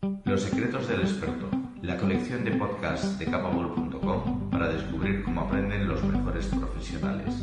Los 0.00 0.42
secretos 0.42 0.86
del 0.86 1.00
experto, 1.00 1.48
la 1.82 1.96
colección 1.96 2.44
de 2.44 2.52
podcasts 2.52 3.18
de 3.18 3.26
capable.com 3.26 4.48
para 4.48 4.68
descubrir 4.68 5.24
cómo 5.24 5.40
aprenden 5.40 5.88
los 5.88 6.04
mejores 6.04 6.46
profesionales. 6.46 7.34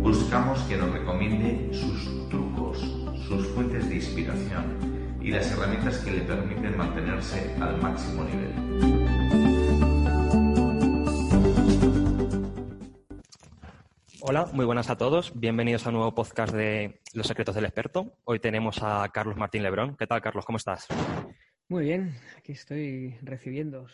Buscamos 0.00 0.60
que 0.60 0.78
nos 0.78 0.90
recomiende 0.90 1.68
sus 1.74 2.28
trucos, 2.30 2.78
sus 3.26 3.46
fuentes 3.48 3.86
de 3.90 3.96
inspiración 3.96 4.64
y 5.20 5.30
las 5.30 5.50
herramientas 5.52 5.98
que 5.98 6.12
le 6.12 6.20
permiten 6.20 6.78
mantenerse 6.78 7.54
al 7.60 7.78
máximo 7.82 8.24
nivel. 8.24 8.67
Hola, 14.38 14.52
muy 14.52 14.66
buenas 14.66 14.88
a 14.88 14.96
todos. 14.96 15.32
Bienvenidos 15.34 15.84
a 15.84 15.88
un 15.88 15.96
nuevo 15.96 16.14
podcast 16.14 16.54
de 16.54 17.00
Los 17.12 17.26
secretos 17.26 17.56
del 17.56 17.64
experto. 17.64 18.12
Hoy 18.22 18.38
tenemos 18.38 18.80
a 18.84 19.08
Carlos 19.12 19.36
Martín 19.36 19.64
Lebrón. 19.64 19.96
¿Qué 19.96 20.06
tal, 20.06 20.22
Carlos? 20.22 20.44
¿Cómo 20.44 20.58
estás? 20.58 20.86
Muy 21.68 21.86
bien, 21.86 22.14
aquí 22.36 22.52
estoy 22.52 23.18
recibiendo. 23.22 23.88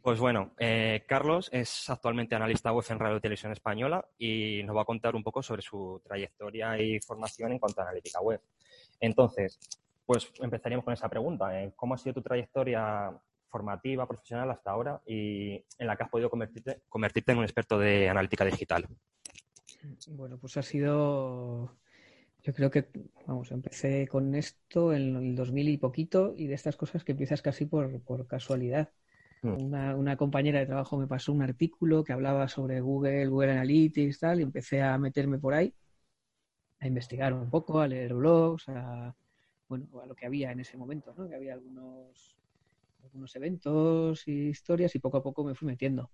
Pues 0.00 0.18
bueno, 0.18 0.52
eh, 0.58 1.04
Carlos 1.06 1.50
es 1.52 1.90
actualmente 1.90 2.34
analista 2.34 2.72
web 2.72 2.86
en 2.88 2.98
Radio 2.98 3.20
Televisión 3.20 3.52
Española 3.52 4.08
y 4.16 4.62
nos 4.64 4.74
va 4.74 4.80
a 4.80 4.86
contar 4.86 5.14
un 5.14 5.22
poco 5.22 5.42
sobre 5.42 5.60
su 5.60 6.00
trayectoria 6.02 6.80
y 6.80 6.98
formación 7.00 7.52
en 7.52 7.58
cuanto 7.58 7.82
a 7.82 7.84
analítica 7.84 8.22
web. 8.22 8.40
Entonces, 9.00 9.58
pues 10.06 10.32
empezaríamos 10.40 10.86
con 10.86 10.94
esa 10.94 11.10
pregunta. 11.10 11.62
¿eh? 11.62 11.74
¿Cómo 11.76 11.92
ha 11.92 11.98
sido 11.98 12.14
tu 12.14 12.22
trayectoria 12.22 13.10
formativa, 13.50 14.08
profesional 14.08 14.50
hasta 14.50 14.70
ahora 14.70 15.02
y 15.06 15.62
en 15.78 15.86
la 15.86 15.94
que 15.94 16.04
has 16.04 16.08
podido 16.08 16.30
convertirte, 16.30 16.80
convertirte 16.88 17.32
en 17.32 17.38
un 17.38 17.44
experto 17.44 17.78
de 17.78 18.08
analítica 18.08 18.46
digital? 18.46 18.88
Bueno, 20.08 20.38
pues 20.38 20.56
ha 20.56 20.62
sido, 20.62 21.70
yo 22.42 22.54
creo 22.54 22.70
que, 22.70 22.88
vamos, 23.26 23.50
empecé 23.52 24.06
con 24.08 24.34
esto 24.34 24.92
en 24.92 25.16
el 25.16 25.34
2000 25.36 25.68
y 25.68 25.76
poquito 25.78 26.34
y 26.36 26.46
de 26.46 26.54
estas 26.54 26.76
cosas 26.76 27.04
que 27.04 27.12
empiezas 27.12 27.42
casi 27.42 27.66
por, 27.66 28.00
por 28.02 28.26
casualidad. 28.26 28.90
Mm. 29.42 29.54
Una, 29.66 29.96
una 29.96 30.16
compañera 30.16 30.60
de 30.60 30.66
trabajo 30.66 30.96
me 30.96 31.06
pasó 31.06 31.32
un 31.32 31.42
artículo 31.42 32.02
que 32.04 32.12
hablaba 32.12 32.48
sobre 32.48 32.80
Google, 32.80 33.26
Google 33.26 33.52
Analytics, 33.52 34.18
tal, 34.18 34.40
y 34.40 34.42
empecé 34.42 34.82
a 34.82 34.96
meterme 34.98 35.38
por 35.38 35.54
ahí, 35.54 35.74
a 36.80 36.86
investigar 36.86 37.32
un 37.32 37.50
poco, 37.50 37.80
a 37.80 37.88
leer 37.88 38.14
blogs, 38.14 38.68
a, 38.68 39.14
bueno, 39.68 39.86
a 40.02 40.06
lo 40.06 40.14
que 40.14 40.26
había 40.26 40.52
en 40.52 40.60
ese 40.60 40.76
momento, 40.76 41.14
¿no? 41.16 41.28
Que 41.28 41.34
había 41.34 41.54
algunos, 41.54 42.36
algunos 43.02 43.34
eventos 43.36 44.26
y 44.28 44.48
historias 44.48 44.94
y 44.94 44.98
poco 44.98 45.18
a 45.18 45.22
poco 45.22 45.44
me 45.44 45.54
fui 45.54 45.66
metiendo. 45.66 46.10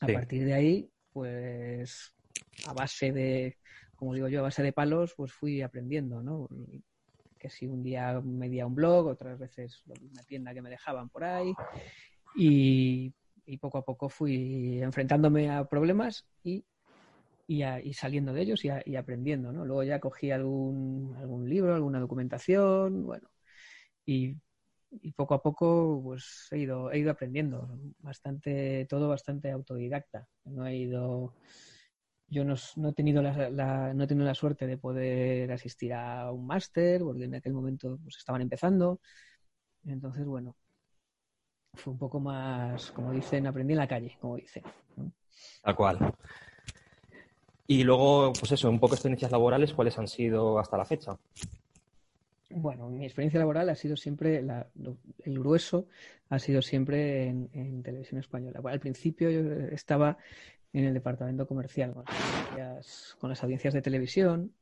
A 0.00 0.06
Sí. 0.06 0.12
partir 0.12 0.44
de 0.44 0.54
ahí, 0.54 0.90
pues 1.12 2.14
a 2.64 2.72
base 2.72 3.12
de, 3.12 3.58
como 3.96 4.14
digo 4.14 4.28
yo, 4.28 4.40
a 4.40 4.42
base 4.42 4.62
de 4.62 4.72
palos, 4.72 5.14
pues 5.16 5.32
fui 5.32 5.62
aprendiendo, 5.62 6.22
¿no? 6.22 6.48
Que 7.38 7.48
si 7.50 7.66
un 7.66 7.82
día 7.82 8.20
medía 8.20 8.66
un 8.66 8.74
blog, 8.74 9.06
otras 9.06 9.38
veces 9.38 9.82
una 9.86 10.22
tienda 10.24 10.54
que 10.54 10.62
me 10.62 10.70
dejaban 10.70 11.08
por 11.08 11.24
ahí. 11.24 11.52
Y, 12.36 13.12
poco 13.60 13.78
a 13.78 13.84
poco 13.84 14.08
fui 14.08 14.80
enfrentándome 14.82 15.50
a 15.50 15.64
problemas 15.64 16.26
y, 16.44 16.64
y 17.46 17.92
saliendo 17.94 18.32
de 18.32 18.42
ellos 18.42 18.64
y, 18.64 18.68
a- 18.68 18.82
y 18.84 18.96
aprendiendo, 18.96 19.52
¿no? 19.52 19.64
Luego 19.64 19.82
ya 19.82 20.00
cogí 20.00 20.30
algún, 20.30 21.14
algún 21.18 21.48
libro, 21.48 21.74
alguna 21.74 21.98
documentación, 22.00 23.04
bueno, 23.06 23.28
y, 24.04 24.36
y 24.90 25.12
poco 25.12 25.34
a 25.34 25.42
poco 25.42 26.00
pues 26.04 26.48
he 26.50 26.58
ido, 26.58 26.90
he 26.92 26.98
ido 26.98 27.10
aprendiendo, 27.10 27.68
bastante, 28.00 28.86
todo 28.88 29.08
bastante 29.08 29.50
autodidacta. 29.50 30.26
No 30.44 30.66
he 30.66 30.76
ido, 30.76 31.34
yo 32.28 32.44
no, 32.44 32.54
he 32.54 32.92
tenido 32.92 33.22
la, 33.22 33.50
la- 33.50 33.94
no 33.94 34.04
he 34.04 34.06
tenido 34.06 34.26
la 34.26 34.34
suerte 34.34 34.66
de 34.66 34.76
poder 34.78 35.50
asistir 35.52 35.92
a 35.94 36.30
un 36.32 36.46
máster, 36.46 37.00
porque 37.02 37.24
en 37.24 37.34
aquel 37.34 37.52
momento 37.54 37.98
pues 38.02 38.16
estaban 38.18 38.42
empezando. 38.42 39.00
Entonces, 39.86 40.24
bueno, 40.26 40.56
fue 41.74 41.92
un 41.92 41.98
poco 41.98 42.20
más, 42.20 42.90
como 42.92 43.12
dicen, 43.12 43.46
aprendí 43.46 43.72
en 43.72 43.78
la 43.78 43.88
calle, 43.88 44.16
como 44.20 44.36
dicen. 44.36 44.62
Tal 45.62 45.76
cual. 45.76 46.14
Y 47.66 47.84
luego, 47.84 48.32
pues 48.32 48.52
eso, 48.52 48.70
un 48.70 48.80
poco 48.80 48.94
experiencias 48.94 49.30
laborales, 49.30 49.72
¿cuáles 49.74 49.98
han 49.98 50.08
sido 50.08 50.58
hasta 50.58 50.76
la 50.78 50.84
fecha? 50.86 51.16
Bueno, 52.50 52.88
mi 52.88 53.04
experiencia 53.04 53.38
laboral 53.38 53.68
ha 53.68 53.74
sido 53.74 53.96
siempre, 53.96 54.42
la- 54.42 54.66
lo- 54.74 54.96
el 55.22 55.38
grueso 55.38 55.86
ha 56.30 56.38
sido 56.38 56.62
siempre 56.62 57.26
en, 57.26 57.50
en 57.52 57.82
televisión 57.82 58.18
española. 58.20 58.60
Bueno, 58.60 58.72
al 58.72 58.80
principio 58.80 59.30
yo 59.30 59.40
estaba 59.70 60.16
en 60.78 60.86
el 60.86 60.94
departamento 60.94 61.46
comercial 61.46 61.92
con 61.92 62.04
las 62.04 62.14
audiencias, 62.20 63.16
con 63.18 63.30
las 63.30 63.42
audiencias 63.42 63.74
de 63.74 63.82
televisión 63.82 64.54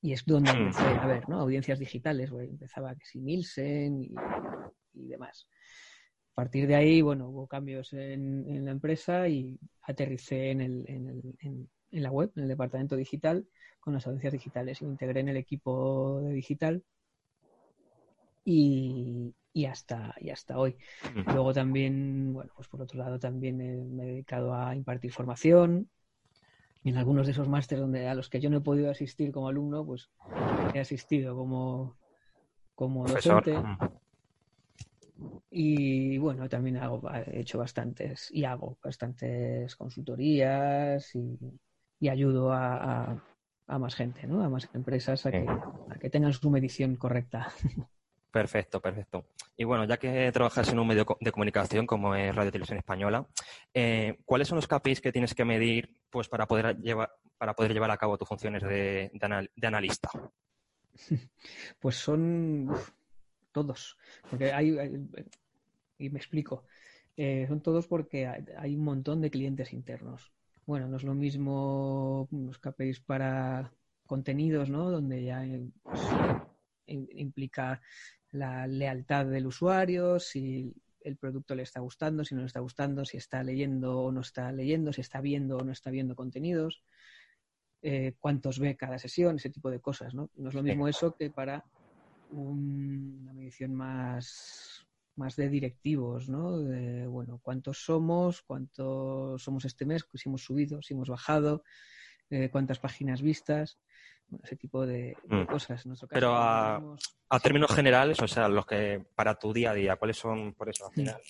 y 0.00 0.12
es 0.12 0.24
donde 0.26 0.52
Mm. 0.52 0.56
empecé 0.56 0.82
a 0.84 1.06
ver, 1.06 1.28
¿no? 1.28 1.40
Audiencias 1.40 1.78
digitales, 1.78 2.30
güey, 2.30 2.50
empezaba 2.50 2.94
que 2.94 3.04
si 3.06 3.20
Nielsen 3.20 4.02
y, 4.02 4.14
y 4.94 5.08
demás. 5.08 5.48
A 6.32 6.34
partir 6.34 6.66
de 6.66 6.74
ahí, 6.74 7.00
bueno, 7.00 7.28
hubo 7.28 7.46
cambios 7.46 7.92
en, 7.92 8.44
en 8.48 8.64
la 8.64 8.72
empresa 8.72 9.28
y 9.28 9.58
aterricé 9.82 10.50
en, 10.50 10.60
el, 10.60 10.84
en, 10.88 11.08
el- 11.08 11.34
en- 11.40 11.70
en 11.92 12.02
la 12.02 12.10
web, 12.10 12.32
en 12.34 12.42
el 12.42 12.48
departamento 12.48 12.96
digital, 12.96 13.46
con 13.80 13.94
las 13.94 14.04
audiencias 14.06 14.32
digitales 14.32 14.80
y 14.82 14.84
me 14.84 14.90
integré 14.92 15.20
en 15.20 15.28
el 15.28 15.36
equipo 15.36 16.20
de 16.22 16.32
digital 16.32 16.82
y, 18.44 19.32
y 19.54 19.64
hasta, 19.66 20.14
y 20.20 20.28
hasta 20.30 20.58
hoy. 20.58 20.76
Luego 21.26 21.54
también, 21.54 22.32
bueno, 22.34 22.52
pues 22.56 22.68
por 22.68 22.82
otro 22.82 22.98
lado 22.98 23.18
también 23.18 23.60
eh, 23.62 23.82
me 23.88 24.02
he 24.02 24.06
dedicado 24.08 24.52
a 24.54 24.74
impartir 24.74 25.12
formación. 25.12 25.88
En 26.84 26.98
algunos 26.98 27.26
de 27.26 27.32
esos 27.32 27.48
másteres 27.48 27.80
donde 27.80 28.06
a 28.08 28.14
los 28.14 28.28
que 28.28 28.40
yo 28.40 28.50
no 28.50 28.58
he 28.58 28.60
podido 28.60 28.90
asistir 28.90 29.32
como 29.32 29.48
alumno, 29.48 29.86
pues 29.86 30.10
he 30.74 30.80
asistido 30.80 31.34
como, 31.34 31.96
como 32.74 33.04
Profesor. 33.04 33.42
docente. 33.44 33.62
Y 35.50 36.18
bueno, 36.18 36.48
también 36.48 36.76
hago, 36.78 37.00
he 37.26 37.40
hecho 37.40 37.58
bastantes 37.58 38.28
y 38.32 38.44
hago 38.44 38.76
bastantes 38.82 39.76
consultorías 39.76 41.14
y, 41.14 41.38
y 42.00 42.08
ayudo 42.08 42.52
a, 42.52 43.12
a- 43.12 43.22
a 43.66 43.78
más 43.78 43.94
gente, 43.94 44.26
¿no? 44.26 44.42
A 44.42 44.50
más 44.50 44.68
empresas 44.74 45.24
a 45.24 45.30
que, 45.30 45.46
a 45.48 45.98
que 45.98 46.10
tengan 46.10 46.32
su 46.34 46.50
medición 46.50 46.96
correcta. 46.96 47.48
Perfecto, 48.34 48.80
perfecto. 48.80 49.26
Y 49.56 49.62
bueno, 49.62 49.84
ya 49.84 49.96
que 49.96 50.32
trabajas 50.32 50.68
en 50.68 50.80
un 50.80 50.88
medio 50.88 51.06
de 51.20 51.30
comunicación 51.30 51.86
como 51.86 52.16
es 52.16 52.34
Radio 52.34 52.50
Televisión 52.50 52.78
Española, 52.78 53.24
eh, 53.72 54.18
¿cuáles 54.24 54.48
son 54.48 54.56
los 54.56 54.66
KPIs 54.66 55.00
que 55.00 55.12
tienes 55.12 55.34
que 55.36 55.44
medir 55.44 55.94
pues, 56.10 56.28
para, 56.28 56.44
poder 56.48 56.76
llevar, 56.78 57.12
para 57.38 57.54
poder 57.54 57.72
llevar 57.72 57.92
a 57.92 57.96
cabo 57.96 58.18
tus 58.18 58.26
funciones 58.26 58.64
de, 58.64 59.08
de 59.14 59.24
anal- 59.26 59.50
de 59.54 59.66
analista? 59.68 60.10
Pues 61.78 61.94
son 61.94 62.70
uf, 62.70 62.90
todos, 63.52 63.96
porque 64.28 64.52
hay, 64.52 64.76
y 65.98 66.10
me 66.10 66.18
explico, 66.18 66.64
Eh, 67.16 67.44
son 67.46 67.60
todos 67.60 67.86
porque 67.86 68.26
hay, 68.26 68.74
un 68.74 68.82
montón 68.82 69.20
de 69.20 69.30
clientes 69.30 69.72
internos. 69.72 70.32
Bueno, 70.66 70.88
no 70.88 70.96
es 70.96 71.04
lo 71.04 71.14
mismo 71.14 72.26
los 72.32 72.58
KPIs 72.58 72.98
para 72.98 73.70
contenidos, 74.06 74.68
¿no? 74.70 74.90
Donde 74.90 75.22
ya 75.22 75.46
eh, 75.46 75.70
pues, 75.84 76.00
implica 76.86 77.80
la 78.34 78.66
lealtad 78.66 79.26
del 79.26 79.46
usuario, 79.46 80.18
si 80.18 80.74
el 81.00 81.16
producto 81.16 81.54
le 81.54 81.62
está 81.62 81.80
gustando, 81.80 82.24
si 82.24 82.34
no 82.34 82.40
le 82.40 82.46
está 82.48 82.60
gustando, 82.60 83.04
si 83.04 83.16
está 83.16 83.42
leyendo 83.44 84.00
o 84.00 84.12
no 84.12 84.20
está 84.22 84.50
leyendo, 84.52 84.92
si 84.92 85.00
está 85.02 85.20
viendo 85.20 85.58
o 85.58 85.64
no 85.64 85.70
está 85.72 85.90
viendo 85.90 86.16
contenidos, 86.16 86.82
eh, 87.82 88.14
cuántos 88.18 88.58
ve 88.58 88.76
cada 88.76 88.98
sesión, 88.98 89.36
ese 89.36 89.50
tipo 89.50 89.70
de 89.70 89.80
cosas, 89.80 90.14
¿no? 90.14 90.30
No 90.36 90.48
es 90.48 90.54
lo 90.54 90.62
mismo 90.62 90.88
eso 90.88 91.14
que 91.14 91.30
para 91.30 91.64
un- 92.30 93.18
una 93.22 93.32
medición 93.34 93.74
más, 93.74 94.84
más 95.16 95.36
de 95.36 95.48
directivos, 95.48 96.28
¿no? 96.28 96.58
De, 96.58 97.06
bueno, 97.06 97.38
cuántos 97.42 97.84
somos, 97.84 98.42
cuántos 98.42 99.42
somos 99.42 99.64
este 99.64 99.84
mes, 99.84 100.04
si 100.14 100.28
hemos 100.28 100.42
subido, 100.42 100.82
si 100.82 100.94
hemos 100.94 101.08
bajado, 101.08 101.62
eh, 102.30 102.48
cuántas 102.50 102.78
páginas 102.78 103.22
vistas, 103.22 103.78
bueno, 104.28 104.44
ese 104.44 104.56
tipo 104.56 104.86
de, 104.86 105.16
de 105.24 105.36
Mm. 105.42 105.46
cosas. 105.46 105.84
En 105.84 105.90
nuestro 105.90 106.08
caso, 106.08 106.16
Pero 106.16 106.34
a- 106.36 106.76
tenemos- 106.78 107.16
A 107.28 107.40
términos 107.40 107.74
generales, 107.74 108.20
o 108.22 108.28
sea, 108.28 108.48
los 108.48 108.64
que 108.66 109.04
para 109.14 109.34
tu 109.38 109.52
día 109.52 109.72
a 109.72 109.74
día, 109.74 109.96
¿cuáles 109.96 110.16
son, 110.16 110.54
por 110.54 110.68
eso, 110.68 110.86
al 110.86 110.92
final, 110.92 111.20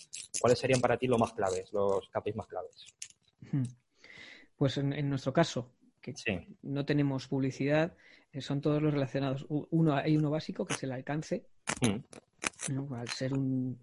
cuáles 0.41 0.59
serían 0.59 0.81
para 0.81 0.97
ti 0.99 1.07
los 1.07 1.19
más 1.19 1.33
claves, 1.33 1.73
los 1.73 2.09
KPIs 2.11 2.37
más 2.37 2.47
claves? 2.47 2.87
Pues 4.57 4.77
en, 4.79 4.93
en 4.93 5.09
nuestro 5.09 5.33
caso, 5.33 5.73
no 6.63 6.85
tenemos 6.85 7.27
publicidad, 7.29 7.97
eh, 8.33 8.41
son 8.41 8.61
todos 8.61 8.83
los 8.83 8.93
relacionados. 8.93 9.47
Uno, 9.49 9.95
hay 9.95 10.17
uno 10.17 10.31
básico 10.31 10.65
que 10.65 10.75
es 10.75 10.83
el 10.83 10.93
alcance. 10.93 11.47
Mm. 11.81 12.95
Al 12.95 13.09
ser 13.09 13.33
un, 13.35 13.79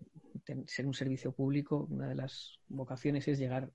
ser 0.68 0.86
un 0.86 0.94
servicio 0.94 1.32
público, 1.32 1.88
una 1.90 2.08
de 2.08 2.16
las 2.16 2.60
vocaciones 2.68 3.28
es 3.28 3.38
llegar 3.40 3.72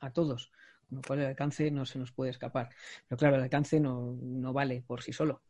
a 0.00 0.12
todos, 0.12 0.52
con 0.88 0.96
lo 0.96 1.02
cual 1.02 1.20
el 1.20 1.26
alcance 1.26 1.70
no 1.70 1.86
se 1.86 1.98
nos 1.98 2.12
puede 2.12 2.30
escapar. 2.30 2.70
Pero 3.08 3.18
claro, 3.18 3.36
el 3.36 3.42
alcance 3.42 3.80
no, 3.80 4.16
no 4.20 4.52
vale 4.52 4.82
por 4.86 5.02
sí 5.02 5.12
solo. 5.12 5.42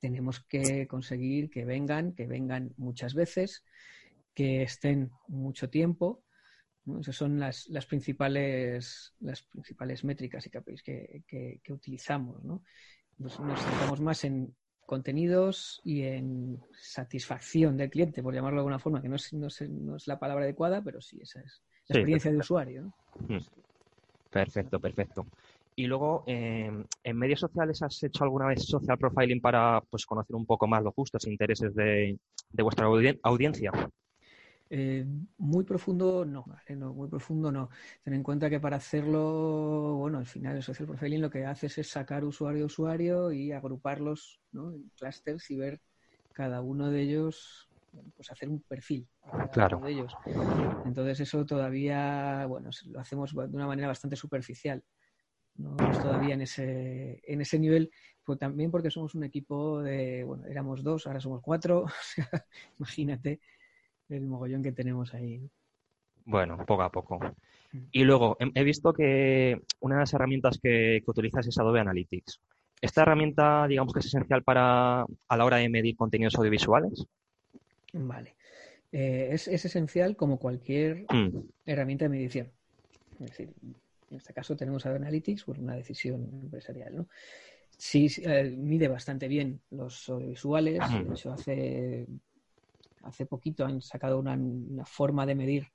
Tenemos 0.00 0.40
que 0.40 0.86
conseguir 0.86 1.50
que 1.50 1.64
vengan, 1.64 2.12
que 2.12 2.26
vengan 2.26 2.74
muchas 2.76 3.14
veces, 3.14 3.64
que 4.34 4.62
estén 4.62 5.10
mucho 5.28 5.70
tiempo 5.70 6.22
esas 7.00 7.16
son 7.16 7.38
las, 7.38 7.68
las, 7.68 7.86
principales, 7.86 9.12
las 9.20 9.42
principales 9.42 10.04
métricas 10.04 10.46
y 10.46 10.50
KPIs 10.50 10.82
que, 10.82 11.22
que, 11.26 11.72
utilizamos. 11.72 12.44
¿no? 12.44 12.62
Nos, 13.18 13.36
centramos 13.36 14.00
más 14.00 14.24
en 14.24 14.54
contenidos 14.86 15.80
y 15.82 16.02
en 16.02 16.62
satisfacción 16.80 17.76
del 17.76 17.90
cliente, 17.90 18.22
por 18.22 18.34
llamarlo 18.34 18.58
de 18.58 18.60
alguna 18.60 18.78
forma, 18.78 19.02
que 19.02 19.08
no 19.08 19.16
es, 19.16 19.32
no 19.32 19.96
es, 19.96 20.06
la 20.06 20.18
palabra 20.20 20.44
adecuada, 20.44 20.82
pero 20.82 21.00
sí, 21.00 21.18
esa 21.20 21.40
es 21.40 21.60
la 21.88 21.96
experiencia 21.96 22.30
de 22.30 22.38
usuario. 22.38 22.94
Mm. 23.28 23.38
Perfecto, 24.36 24.78
perfecto. 24.78 25.26
Y 25.74 25.86
luego, 25.86 26.22
eh, 26.26 26.70
¿en 27.04 27.16
medios 27.16 27.40
sociales 27.40 27.80
has 27.80 28.02
hecho 28.02 28.22
alguna 28.22 28.48
vez 28.48 28.66
social 28.66 28.98
profiling 28.98 29.40
para 29.40 29.80
pues, 29.88 30.04
conocer 30.04 30.36
un 30.36 30.44
poco 30.44 30.66
más 30.66 30.82
los 30.82 30.94
gustos 30.94 31.26
e 31.26 31.30
intereses 31.30 31.74
de, 31.74 32.18
de 32.50 32.62
vuestra 32.62 32.86
audiencia? 33.22 33.72
Eh, 34.68 35.06
muy 35.38 35.64
profundo 35.64 36.26
no, 36.26 36.44
no, 36.68 36.92
muy 36.92 37.08
profundo 37.08 37.50
no. 37.50 37.70
Ten 38.04 38.12
en 38.12 38.22
cuenta 38.22 38.50
que 38.50 38.60
para 38.60 38.76
hacerlo, 38.76 39.94
bueno, 39.96 40.18
al 40.18 40.26
final 40.26 40.56
el 40.56 40.62
social 40.62 40.86
profiling 40.86 41.22
lo 41.22 41.30
que 41.30 41.46
haces 41.46 41.78
es 41.78 41.88
sacar 41.88 42.22
usuario 42.24 42.64
a 42.64 42.66
usuario 42.66 43.32
y 43.32 43.52
agruparlos 43.52 44.38
en 44.52 44.90
clusters 44.98 45.50
y 45.50 45.56
ver 45.56 45.80
cada 46.32 46.60
uno 46.60 46.90
de 46.90 47.00
ellos, 47.00 47.70
pues 48.14 48.30
hacer 48.30 48.48
un 48.48 48.60
perfil 48.62 49.06
claro. 49.52 49.80
de 49.80 49.92
ellos. 49.92 50.16
Entonces 50.84 51.20
eso 51.20 51.44
todavía, 51.44 52.46
bueno, 52.46 52.70
lo 52.86 53.00
hacemos 53.00 53.34
de 53.34 53.56
una 53.56 53.66
manera 53.66 53.88
bastante 53.88 54.16
superficial. 54.16 54.82
No 55.56 55.70
estamos 55.70 56.00
todavía 56.00 56.34
en 56.34 56.42
ese, 56.42 57.22
en 57.26 57.40
ese 57.40 57.58
nivel, 57.58 57.90
pues 58.24 58.38
también 58.38 58.70
porque 58.70 58.90
somos 58.90 59.14
un 59.14 59.24
equipo 59.24 59.82
de, 59.82 60.22
bueno, 60.24 60.44
éramos 60.46 60.82
dos, 60.82 61.06
ahora 61.06 61.20
somos 61.20 61.40
cuatro, 61.40 61.86
imagínate 62.78 63.40
el 64.08 64.26
mogollón 64.26 64.62
que 64.62 64.72
tenemos 64.72 65.14
ahí. 65.14 65.48
Bueno, 66.24 66.58
poco 66.66 66.82
a 66.82 66.90
poco. 66.90 67.18
Mm. 67.72 67.78
Y 67.92 68.04
luego, 68.04 68.36
he 68.40 68.64
visto 68.64 68.92
que 68.92 69.60
una 69.80 69.94
de 69.94 70.00
las 70.00 70.12
herramientas 70.12 70.58
que, 70.60 71.02
utilizas 71.06 71.46
es 71.46 71.58
Adobe 71.58 71.80
Analytics. 71.80 72.40
¿Esta 72.80 73.02
herramienta, 73.02 73.66
digamos 73.66 73.92
que 73.92 74.00
es 74.00 74.06
esencial 74.06 74.42
para 74.42 75.02
a 75.02 75.36
la 75.36 75.44
hora 75.44 75.56
de 75.58 75.68
medir 75.68 75.96
contenidos 75.96 76.34
audiovisuales? 76.34 77.06
Vale. 77.98 78.34
Eh, 78.92 79.28
es, 79.32 79.48
esencial 79.48 80.16
como 80.16 80.38
cualquier 80.38 81.06
mm. 81.12 81.40
herramienta 81.66 82.04
de 82.04 82.08
medición. 82.08 82.52
Es 83.20 83.30
decir, 83.30 83.52
en 84.10 84.16
este 84.16 84.32
caso 84.32 84.56
tenemos 84.56 84.86
Adobe 84.86 85.00
Analytics 85.00 85.44
por 85.44 85.58
una 85.58 85.74
decisión 85.74 86.28
empresarial, 86.42 86.96
¿no? 86.96 87.08
Sí, 87.76 88.08
eh, 88.22 88.54
mide 88.56 88.88
bastante 88.88 89.28
bien 89.28 89.60
los 89.70 90.08
audiovisuales. 90.08 90.78
De 90.78 91.12
hecho, 91.12 91.32
hace 91.32 92.06
hace 93.06 93.26
poquito 93.26 93.64
han 93.64 93.80
sacado 93.80 94.18
una, 94.18 94.36
forma 94.84 95.26
de 95.26 95.34
medir 95.34 95.68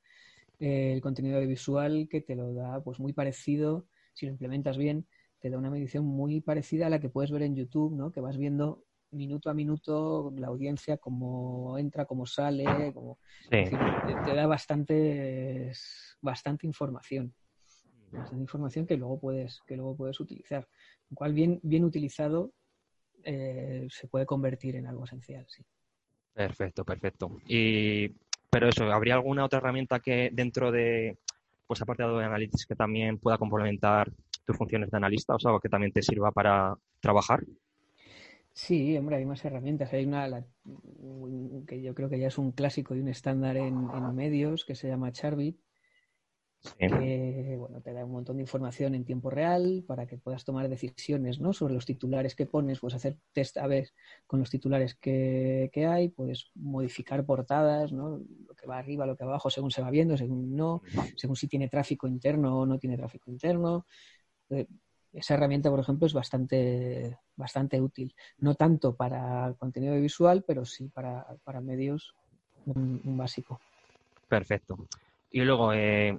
eh, 0.60 0.94
el 0.94 1.02
contenido 1.02 1.38
audiovisual 1.38 2.08
que 2.10 2.22
te 2.22 2.36
lo 2.36 2.54
da 2.54 2.84
pues 2.84 3.00
muy 3.00 3.14
parecido, 3.14 3.88
si 4.14 4.26
lo 4.26 4.34
implementas 4.34 4.78
bien, 4.78 5.08
te 5.40 5.50
da 5.50 5.58
una 5.58 5.72
medición 5.72 6.06
muy 6.06 6.42
parecida 6.42 6.88
a 6.88 6.90
la 6.90 7.00
que 7.00 7.10
puedes 7.10 7.32
ver 7.32 7.42
en 7.44 7.56
YouTube, 7.56 7.96
¿no? 7.96 8.12
Que 8.12 8.22
vas 8.22 8.38
viendo 8.38 8.84
minuto 9.12 9.50
a 9.50 9.54
minuto 9.54 10.34
la 10.36 10.48
audiencia, 10.48 10.98
cómo 10.98 11.78
entra, 11.78 12.06
cómo 12.06 12.25
sale, 12.25 12.94
como 12.94 13.19
te, 13.50 14.34
da 14.34 14.48
bastante, 14.48 15.72
bastante 16.22 16.68
información. 16.68 17.34
Bastante 18.12 18.42
información 18.42 18.86
que 18.86 18.98
luego 18.98 19.19
puedes, 19.19 19.62
que 19.66 19.75
luego 19.75 19.96
puedes 19.96 20.19
utilizar. 20.19 20.68
Lo 21.10 21.16
cual 21.16 21.34
bien, 21.34 21.60
bien 21.63 21.86
utilizado 21.86 22.54
eh, 23.24 23.88
se 23.90 24.08
puede 24.08 24.25
convertir 24.25 24.75
en 24.75 24.88
algo 24.88 25.06
esencial, 25.06 25.46
sí. 25.48 25.63
Perfecto, 26.34 26.84
perfecto. 26.84 27.38
Y, 27.48 28.10
pero 28.50 28.69
eso, 28.69 28.86
¿habría 28.92 29.16
alguna 29.16 29.46
otra 29.46 29.60
herramienta 29.60 30.00
que 30.00 30.30
dentro 30.34 30.72
de, 30.72 31.18
pues 31.68 31.81
aparte 31.81 32.04
de 32.04 32.24
Analytics, 32.24 32.66
que 32.66 32.75
también 32.75 33.18
pueda 33.18 33.38
complementar 33.38 34.12
tus 34.46 34.58
funciones 34.58 34.90
de 34.90 34.98
analista, 34.98 35.36
o 35.36 35.40
sea, 35.40 35.52
que 35.62 35.69
también 35.69 35.92
te 35.92 36.02
sirva 36.02 36.31
para 36.31 36.75
trabajar? 37.00 37.44
Sí, 38.53 38.98
hombre, 38.98 39.15
hay 39.15 39.25
más 39.25 39.44
herramientas. 39.45 39.94
Hay 39.94 40.06
una 40.06 40.45
que 41.68 41.81
yo 41.81 41.95
creo 41.95 42.09
que 42.09 42.19
ya 42.19 42.27
es 42.27 42.38
un 42.38 42.51
clásico 42.51 42.95
y 42.95 43.00
un 43.00 43.07
estándar 43.07 43.57
en, 43.57 43.89
en 43.94 44.15
medios 44.15 44.65
que 44.65 44.75
se 44.75 44.88
llama 44.88 45.12
Charbit, 45.12 45.57
que 46.77 47.56
bueno, 47.57 47.81
te 47.81 47.92
da 47.94 48.06
un 48.06 48.12
montón 48.12 48.38
de 48.38 48.44
información 48.44 48.94
en 48.94 49.03
tiempo 49.03 49.30
real 49.30 49.83
para 49.88 50.06
que 50.06 50.18
puedas 50.18 50.44
tomar 50.45 50.69
decisiones 50.69 51.39
¿no? 51.39 51.53
sobre 51.53 51.74
los 51.74 51.86
titulares 51.86 52.36
que 52.36 52.45
pones, 52.45 52.80
puedes 52.80 52.95
hacer 52.95 53.18
test 53.33 53.57
a 53.57 53.68
veces 53.68 53.95
con 54.27 54.39
los 54.39 54.50
titulares 54.50 54.95
que, 54.95 55.71
hay, 55.89 56.09
puedes 56.09 56.51
modificar 56.56 57.25
portadas, 57.25 57.92
¿no? 57.92 58.19
lo 58.48 58.56
que 58.56 58.68
va 58.68 58.77
arriba, 58.77 59.06
lo 59.06 59.15
que 59.15 59.24
va 59.24 59.31
abajo, 59.31 59.50
según 59.50 59.71
se 59.71 59.81
va 59.81 59.89
viendo, 59.89 60.18
según 60.18 60.56
no, 60.56 60.83
según 61.15 61.36
si 61.36 61.48
tiene 61.48 61.68
tráfico 61.68 62.07
interno 62.07 62.59
o 62.59 62.65
no 62.65 62.77
tiene 62.77 62.98
tráfico 62.98 63.31
interno. 63.31 63.88
Esa 65.13 65.34
herramienta, 65.34 65.69
por 65.69 65.80
ejemplo, 65.80 66.08
es 66.08 66.13
bastante, 66.13 67.18
bastante 67.36 67.81
útil. 67.81 68.16
No 68.38 68.56
tanto 68.56 68.96
para 68.96 69.54
contenido 69.60 69.96
visual, 70.00 70.44
pero 70.48 70.66
sí 70.66 70.88
para, 70.88 71.25
medios 71.62 72.16
un, 72.66 73.18
básico. 73.18 73.60
Perfecto. 74.28 74.78
Y 75.31 75.42
luego, 75.42 75.74
eh, 75.74 76.18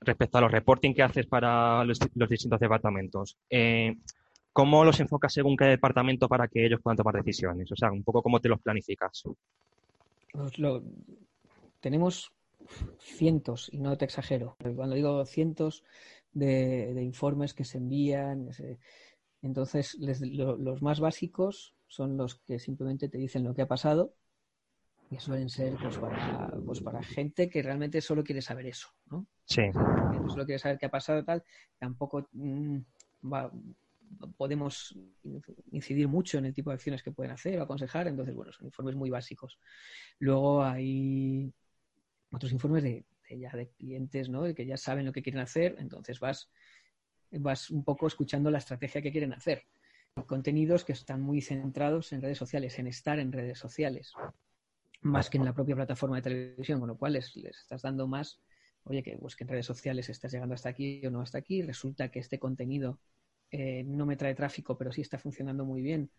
respecto 0.00 0.38
a 0.38 0.40
los 0.42 0.52
reporting 0.52 0.92
que 0.92 1.02
haces 1.02 1.26
para 1.26 1.84
los, 1.84 1.98
distintos 2.28 2.60
departamentos, 2.60 3.38
eh, 3.48 3.96
¿cómo 4.52 4.84
los 4.84 5.00
enfocas 5.00 5.32
según 5.32 5.56
qué 5.56 5.64
departamento 5.64 6.28
para 6.28 6.46
que 6.46 6.66
ellos 6.66 6.80
puedan 6.82 6.98
tomar 6.98 7.14
decisiones? 7.14 7.72
O 7.72 7.76
sea, 7.76 7.90
un 7.90 8.04
poco 8.04 8.22
cómo 8.22 8.40
te 8.40 8.50
los 8.50 8.60
planificas. 8.60 9.24
Pues 10.32 10.52
tenemos 11.80 12.30
cientos, 12.98 13.68
y 13.72 13.78
no 13.78 13.96
te 13.96 14.04
exagero, 14.04 14.56
cuando 14.74 14.94
digo 14.94 15.24
cientos 15.26 15.84
de, 16.34 17.02
informes 17.02 17.54
que 17.54 17.64
se 17.64 17.78
envían, 17.78 18.50
entonces 19.42 19.96
los 19.98 20.82
más 20.82 21.00
básicos 21.00 21.74
son 21.86 22.16
los 22.16 22.36
que 22.36 22.58
simplemente 22.58 23.08
te 23.08 23.18
dicen 23.18 23.44
lo 23.44 23.54
que 23.54 23.62
ha 23.62 23.68
pasado 23.68 24.14
que 25.08 25.20
suelen 25.20 25.48
ser 25.48 25.74
pues 25.80 25.98
para, 25.98 26.52
pues 26.64 26.80
para 26.80 27.02
gente 27.02 27.48
que 27.48 27.62
realmente 27.62 28.00
solo 28.00 28.24
quiere 28.24 28.42
saber 28.42 28.66
eso, 28.66 28.88
¿no? 29.10 29.26
Sí. 29.44 29.62
Que 29.62 30.30
solo 30.30 30.44
quiere 30.44 30.58
saber 30.58 30.78
qué 30.78 30.86
ha 30.86 30.90
pasado 30.90 31.20
y 31.20 31.24
tal, 31.24 31.44
tampoco 31.78 32.28
mm, 32.32 32.78
podemos 34.36 34.96
incidir 35.72 36.08
mucho 36.08 36.38
en 36.38 36.46
el 36.46 36.54
tipo 36.54 36.70
de 36.70 36.74
acciones 36.74 37.02
que 37.02 37.12
pueden 37.12 37.32
hacer 37.32 37.58
o 37.58 37.62
aconsejar, 37.62 38.08
entonces, 38.08 38.34
bueno, 38.34 38.52
son 38.52 38.66
informes 38.66 38.96
muy 38.96 39.10
básicos. 39.10 39.58
Luego 40.18 40.62
hay 40.62 41.52
otros 42.32 42.52
informes 42.52 42.82
de, 42.82 43.04
ya 43.38 43.50
de 43.50 43.68
clientes, 43.68 44.28
¿no? 44.28 44.42
De 44.42 44.54
que 44.54 44.66
ya 44.66 44.76
saben 44.76 45.06
lo 45.06 45.12
que 45.12 45.22
quieren 45.22 45.40
hacer, 45.40 45.76
entonces 45.78 46.20
vas, 46.20 46.50
vas 47.30 47.70
un 47.70 47.84
poco 47.84 48.06
escuchando 48.06 48.50
la 48.50 48.58
estrategia 48.58 49.02
que 49.02 49.12
quieren 49.12 49.32
hacer. 49.32 49.64
Contenidos 50.26 50.84
que 50.84 50.92
están 50.92 51.20
muy 51.20 51.40
centrados 51.40 52.12
en 52.12 52.22
redes 52.22 52.38
sociales, 52.38 52.78
en 52.78 52.86
estar 52.86 53.18
en 53.18 53.32
redes 53.32 53.58
sociales 53.58 54.14
más 55.04 55.28
que 55.28 55.38
en 55.38 55.44
la 55.44 55.54
propia 55.54 55.76
plataforma 55.76 56.16
de 56.16 56.22
televisión, 56.22 56.80
con 56.80 56.88
lo 56.88 56.96
cual 56.96 57.12
les, 57.12 57.36
estás 57.36 57.82
dando 57.82 58.08
más, 58.08 58.40
oye, 58.84 59.02
que, 59.02 59.16
pues, 59.18 59.36
que 59.36 59.44
en 59.44 59.48
redes 59.48 59.66
sociales 59.66 60.08
estás 60.08 60.32
llegando 60.32 60.54
hasta 60.54 60.70
aquí 60.70 61.06
o 61.06 61.10
no 61.10 61.20
hasta 61.20 61.38
aquí, 61.38 61.62
resulta 61.62 62.10
que 62.10 62.20
este 62.20 62.38
contenido 62.38 62.98
eh, 63.50 63.84
no 63.84 64.06
me 64.06 64.16
trae 64.16 64.34
tráfico, 64.34 64.78
pero 64.78 64.92
sí 64.92 65.02
está 65.02 65.18
funcionando 65.18 65.64
muy 65.64 65.82
bien. 65.82 66.10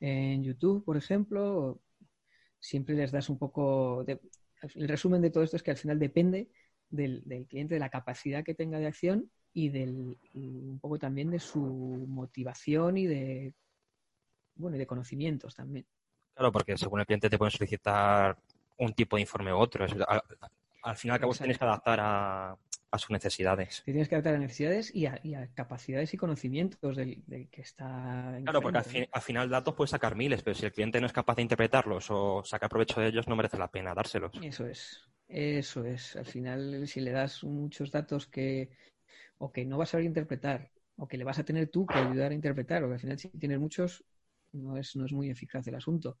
En 0.00 0.44
YouTube, 0.44 0.84
por 0.84 0.98
ejemplo, 0.98 1.80
siempre 2.60 2.94
les 2.94 3.10
das 3.10 3.30
un 3.30 3.38
poco... 3.38 4.04
De, 4.04 4.20
el 4.74 4.88
resumen 4.88 5.22
de 5.22 5.30
todo 5.30 5.44
esto 5.44 5.56
es 5.56 5.62
que 5.62 5.70
al 5.70 5.76
final 5.76 5.98
depende 5.98 6.50
del, 6.90 7.22
cliente, 7.48 7.74
de 7.74 7.80
la 7.80 7.90
capacidad 7.90 8.44
que 8.44 8.54
tenga 8.54 8.78
de 8.78 8.86
acción 8.86 9.30
y, 9.52 9.70
del, 9.70 10.18
un 10.34 10.78
poco 10.80 10.98
también 10.98 11.30
de 11.30 11.38
su 11.38 11.60
motivación 11.60 12.98
y 12.98 13.06
de, 13.06 13.54
bueno, 14.54 14.76
y 14.76 14.78
de 14.78 14.86
conocimientos 14.86 15.54
también. 15.54 15.86
Claro, 16.34 16.52
porque 16.52 16.76
según 16.76 17.00
el 17.00 17.06
cliente 17.06 17.30
te 17.30 17.38
pueden 17.38 17.52
solicitar 17.52 18.36
un 18.78 18.92
tipo 18.92 19.16
de 19.16 19.22
informe 19.22 19.52
u 19.52 19.56
otro. 19.56 19.86
Al, 20.82 20.96
final, 20.96 21.18
cabo, 21.18 21.34
tienes 21.34 21.58
que 21.58 21.64
adaptar 21.64 21.98
a, 22.00 22.56
sus 22.98 23.10
necesidades. 23.10 23.82
tienes 23.84 24.08
que 24.08 24.14
adaptar 24.14 24.34
a 24.34 24.38
necesidades 24.38 24.94
y 24.94 25.06
a, 25.06 25.48
capacidades 25.54 26.12
y 26.14 26.16
conocimientos 26.16 26.96
del, 26.96 27.22
que 27.50 27.60
está. 27.60 28.38
Claro, 28.42 28.60
porque 28.60 28.78
al, 28.78 29.22
final 29.22 29.48
datos 29.48 29.74
puedes 29.74 29.90
sacar 29.90 30.14
miles, 30.14 30.42
pero 30.42 30.54
si 30.54 30.66
el 30.66 30.72
cliente 30.72 31.00
no 31.00 31.06
es 31.06 31.12
capaz 31.12 31.36
de 31.36 31.42
interpretarlos 31.42 32.06
o 32.10 32.42
sacar 32.44 32.68
provecho 32.68 33.00
de 33.00 33.08
ellos, 33.08 33.28
no 33.28 33.36
merece 33.36 33.58
la 33.58 33.70
pena 33.70 33.94
dárselos. 33.94 34.32
Eso 34.42 34.66
es. 34.66 35.00
Eso 35.28 35.84
es. 35.84 36.16
Al 36.16 36.26
final, 36.26 36.86
si 36.86 37.00
le 37.00 37.10
das 37.10 37.42
muchos 37.44 37.90
datos 37.90 38.26
que 38.26 38.70
o 39.38 39.52
que 39.52 39.64
no 39.64 39.76
vas 39.76 39.90
a 39.90 39.92
saber 39.92 40.06
interpretar 40.06 40.70
o 40.96 41.06
que 41.06 41.18
le 41.18 41.24
vas 41.24 41.38
a 41.38 41.44
tener 41.44 41.68
tú 41.68 41.86
que 41.86 41.98
ayudar 41.98 42.32
a 42.32 42.34
interpretar, 42.34 42.82
o 42.82 42.88
que 42.88 42.94
al 42.94 43.00
final 43.00 43.18
si 43.18 43.28
tienes 43.28 43.58
muchos 43.58 44.04
no 44.52 44.76
es, 44.76 44.96
no 44.96 45.04
es 45.04 45.12
muy 45.12 45.30
eficaz 45.30 45.66
el 45.66 45.74
asunto. 45.74 46.18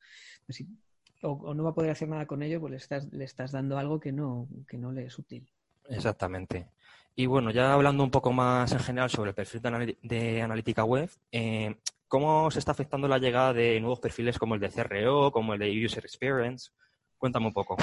o, 1.22 1.54
no 1.54 1.64
va 1.64 1.70
a 1.70 1.74
poder 1.74 1.90
hacer 1.90 2.08
nada 2.08 2.26
con 2.26 2.42
ello, 2.42 2.60
pues 2.60 2.70
le 2.70 2.76
estás, 2.76 3.12
le 3.12 3.24
estás 3.24 3.52
dando 3.52 3.78
algo 3.78 3.98
que 3.98 4.12
no, 4.12 4.48
que 4.68 4.76
no 4.76 4.92
le 4.92 5.06
es 5.06 5.18
útil. 5.18 5.48
Exactamente. 5.88 6.68
Y 7.14 7.26
bueno, 7.26 7.50
ya 7.50 7.72
hablando 7.72 8.04
un 8.04 8.10
poco 8.10 8.32
más 8.32 8.72
en 8.72 8.78
general 8.80 9.08
sobre 9.08 9.30
el 9.30 9.34
perfil 9.34 9.62
de, 10.02 10.42
analítica 10.42 10.84
web, 10.84 11.10
eh, 11.32 11.76
¿cómo 12.08 12.50
se 12.50 12.58
está 12.58 12.72
afectando 12.72 13.08
la 13.08 13.18
llegada 13.18 13.54
de 13.54 13.80
nuevos 13.80 14.00
perfiles 14.00 14.38
como 14.38 14.54
el 14.54 14.60
de 14.60 14.68
CRO, 14.68 15.32
como 15.32 15.54
el 15.54 15.60
de 15.60 15.84
User 15.84 16.04
Experience? 16.04 16.70
Cuéntame 17.16 17.46
un 17.46 17.54
poco. 17.54 17.76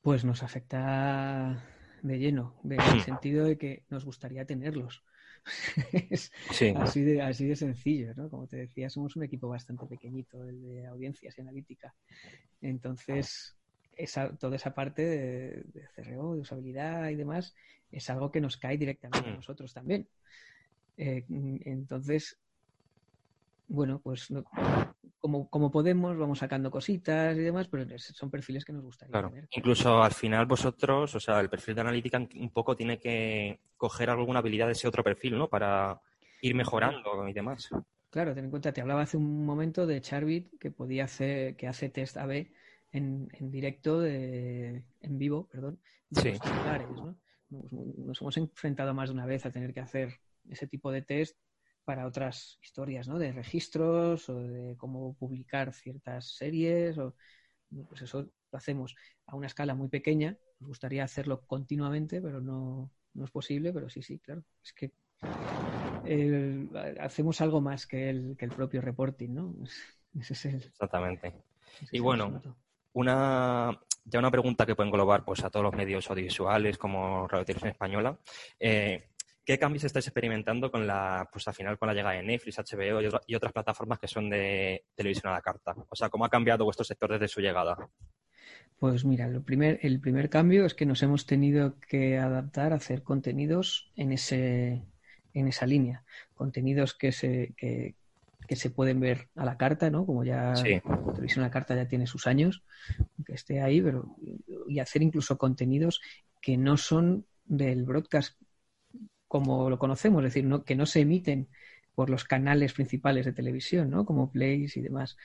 Pues 0.00 0.24
nos 0.24 0.42
afecta 0.44 1.64
de 2.02 2.18
lleno, 2.18 2.60
en 2.64 2.72
el 2.72 2.78
hmm. 2.78 3.00
sentido 3.00 3.44
de 3.44 3.58
que 3.58 3.84
nos 3.88 4.04
gustaría 4.04 4.46
tenerlos. 4.46 5.02
es 6.10 6.30
así, 6.78 7.02
de, 7.02 7.22
así 7.22 7.46
de 7.46 7.56
sencillo, 7.56 8.14
¿no? 8.14 8.28
Como 8.30 8.46
te 8.46 8.56
decía, 8.56 8.88
somos 8.90 9.16
un 9.16 9.24
equipo 9.24 9.48
bastante 9.48 9.86
pequeñito, 9.86 10.44
el 10.44 10.62
de 10.62 10.86
audiencias 10.86 11.36
y 11.36 11.40
analítica. 11.40 11.94
Entonces, 12.60 13.56
esa, 14.02 14.36
toda 14.36 14.56
esa 14.56 14.74
parte 14.74 15.02
de, 15.02 15.64
de, 15.72 15.88
CRO, 15.94 16.34
de 16.34 16.40
usabilidad 16.40 17.08
y 17.08 17.16
demás, 17.16 17.54
es 17.90 18.08
algo 18.10 18.30
que 18.30 18.40
nos 18.40 18.56
cae 18.56 18.76
directamente 18.76 19.28
a 19.28 19.32
hmm. 19.32 19.36
nosotros 19.36 19.72
también. 19.72 20.08
Eh, 20.96 21.24
entonces, 21.64 22.38
bueno, 23.68 24.00
pues 24.02 24.28
como, 25.20 25.48
como 25.48 25.70
podemos, 25.70 26.16
vamos 26.16 26.40
sacando 26.40 26.70
cositas 26.70 27.36
y 27.36 27.40
demás, 27.40 27.68
pero 27.68 27.86
son 27.98 28.30
perfiles 28.30 28.64
que 28.64 28.72
nos 28.72 28.82
gustaría 28.82 29.12
claro. 29.12 29.32
Incluso 29.52 30.02
al 30.02 30.12
final 30.12 30.46
vosotros, 30.46 31.14
o 31.14 31.20
sea, 31.20 31.40
el 31.40 31.48
perfil 31.48 31.74
de 31.76 31.80
analítica 31.80 32.18
un 32.18 32.50
poco 32.50 32.76
tiene 32.76 32.98
que 32.98 33.60
coger 33.76 34.10
alguna 34.10 34.40
habilidad 34.40 34.66
de 34.66 34.72
ese 34.72 34.88
otro 34.88 35.04
perfil, 35.04 35.38
¿no? 35.38 35.48
Para 35.48 36.00
ir 36.42 36.54
mejorando 36.54 37.28
y 37.28 37.32
demás. 37.32 37.68
Claro, 38.10 38.34
ten 38.34 38.46
en 38.46 38.50
cuenta, 38.50 38.72
te 38.72 38.80
hablaba 38.80 39.02
hace 39.02 39.16
un 39.16 39.46
momento 39.46 39.86
de 39.86 40.00
Charbit 40.00 40.58
que 40.58 40.70
podía 40.70 41.04
hacer, 41.04 41.54
que 41.56 41.68
hace 41.68 41.90
test 41.90 42.16
AB 42.16 42.48
en, 42.92 43.28
en 43.32 43.50
directo, 43.50 44.00
de, 44.00 44.84
en 45.00 45.18
vivo, 45.18 45.48
perdón, 45.48 45.80
de 46.10 46.20
sí. 46.20 46.38
¿no? 46.94 47.16
Nos 47.50 48.20
hemos 48.20 48.36
enfrentado 48.36 48.94
más 48.94 49.08
de 49.08 49.14
una 49.14 49.26
vez 49.26 49.44
a 49.44 49.50
tener 49.50 49.74
que 49.74 49.80
hacer 49.80 50.20
ese 50.48 50.66
tipo 50.66 50.92
de 50.92 51.02
test 51.02 51.36
para 51.84 52.06
otras 52.06 52.58
historias, 52.62 53.08
¿no? 53.08 53.18
De 53.18 53.32
registros 53.32 54.28
o 54.28 54.40
de 54.42 54.76
cómo 54.76 55.14
publicar 55.14 55.72
ciertas 55.72 56.36
series 56.36 56.98
o 56.98 57.14
pues 57.88 58.02
eso 58.02 58.22
lo 58.22 58.58
hacemos 58.58 58.94
a 59.26 59.36
una 59.36 59.46
escala 59.46 59.74
muy 59.74 59.88
pequeña. 59.88 60.36
Nos 60.60 60.68
gustaría 60.68 61.04
hacerlo 61.04 61.42
continuamente, 61.46 62.20
pero 62.20 62.40
no, 62.40 62.92
no 63.14 63.24
es 63.24 63.30
posible, 63.30 63.72
pero 63.72 63.88
sí, 63.88 64.02
sí, 64.02 64.18
claro. 64.18 64.44
Es 64.62 64.72
que 64.72 64.92
hacemos 67.00 67.40
algo 67.40 67.60
más 67.60 67.86
que 67.86 68.10
el, 68.10 68.36
que 68.36 68.44
el 68.44 68.52
propio 68.52 68.80
reporting, 68.80 69.34
¿no? 69.34 69.54
Ese 70.20 70.32
es 70.34 70.44
el, 70.46 70.54
Exactamente. 70.56 71.34
y 71.92 72.00
bueno, 72.00 72.42
una, 72.92 73.78
ya 74.04 74.18
una 74.18 74.30
pregunta 74.30 74.66
que 74.66 74.74
puede 74.74 74.88
englobar 74.88 75.24
pues, 75.24 75.44
a 75.44 75.50
todos 75.50 75.64
los 75.64 75.74
medios 75.74 76.10
audiovisuales 76.10 76.78
como 76.78 77.28
Radio 77.28 77.44
Televisión 77.44 77.70
Española. 77.70 78.18
Eh, 78.58 79.10
¿Qué 79.44 79.58
cambios 79.58 79.84
estáis 79.84 80.06
experimentando 80.06 80.70
con 80.70 80.86
la, 80.86 81.28
pues 81.32 81.48
al 81.48 81.54
final 81.54 81.78
con 81.78 81.88
la 81.88 81.94
llegada 81.94 82.14
de 82.14 82.22
Netflix, 82.22 82.58
HBO 82.58 83.00
y, 83.26 83.34
otras 83.34 83.52
plataformas 83.52 83.98
que 83.98 84.06
son 84.06 84.30
de 84.30 84.84
televisión 84.94 85.32
a 85.32 85.36
la 85.36 85.42
carta? 85.42 85.74
O 85.88 85.96
sea, 85.96 86.08
¿cómo 86.08 86.24
ha 86.24 86.28
cambiado 86.28 86.64
vuestro 86.64 86.84
sector 86.84 87.10
desde 87.10 87.26
su 87.26 87.40
llegada? 87.40 87.76
Pues 88.78 89.04
mira, 89.04 89.28
lo 89.28 89.42
primer, 89.42 89.80
el 89.82 90.00
primer 90.00 90.30
cambio 90.30 90.64
es 90.66 90.74
que 90.74 90.86
nos 90.86 91.02
hemos 91.02 91.26
tenido 91.26 91.78
que 91.80 92.18
adaptar 92.18 92.72
a 92.72 92.76
hacer 92.76 93.02
contenidos 93.02 93.90
en 93.96 94.12
ese, 94.12 94.84
en 95.34 95.48
esa 95.48 95.66
línea. 95.66 96.04
Contenidos 96.34 96.94
que 96.94 97.12
se, 97.12 97.54
se 98.56 98.70
pueden 98.70 99.00
ver 99.00 99.28
a 99.36 99.44
la 99.44 99.56
carta, 99.56 99.90
¿no? 99.90 100.06
Como 100.06 100.24
ya 100.24 100.54
la 100.54 101.12
televisión 101.12 101.44
a 101.44 101.48
la 101.48 101.52
carta 101.52 101.74
ya 101.74 101.86
tiene 101.86 102.06
sus 102.06 102.26
años, 102.26 102.62
que 103.24 103.34
esté 103.34 103.62
ahí, 103.62 103.80
pero 103.80 104.16
y 104.68 104.78
hacer 104.78 105.02
incluso 105.02 105.38
contenidos 105.38 106.00
que 106.40 106.56
no 106.56 106.76
son 106.76 107.26
del 107.44 107.84
broadcast 107.84 108.40
como 109.28 109.70
lo 109.70 109.78
conocemos, 109.78 110.24
es 110.24 110.34
decir, 110.34 110.44
no, 110.44 110.64
que 110.64 110.74
no 110.74 110.86
se 110.86 111.00
emiten 111.00 111.48
por 111.94 112.10
los 112.10 112.24
canales 112.24 112.72
principales 112.72 113.26
de 113.26 113.32
televisión, 113.32 113.90
¿no? 113.90 114.04
Como 114.04 114.32
Plays 114.32 114.76
y 114.76 114.80
demás. 114.80 115.16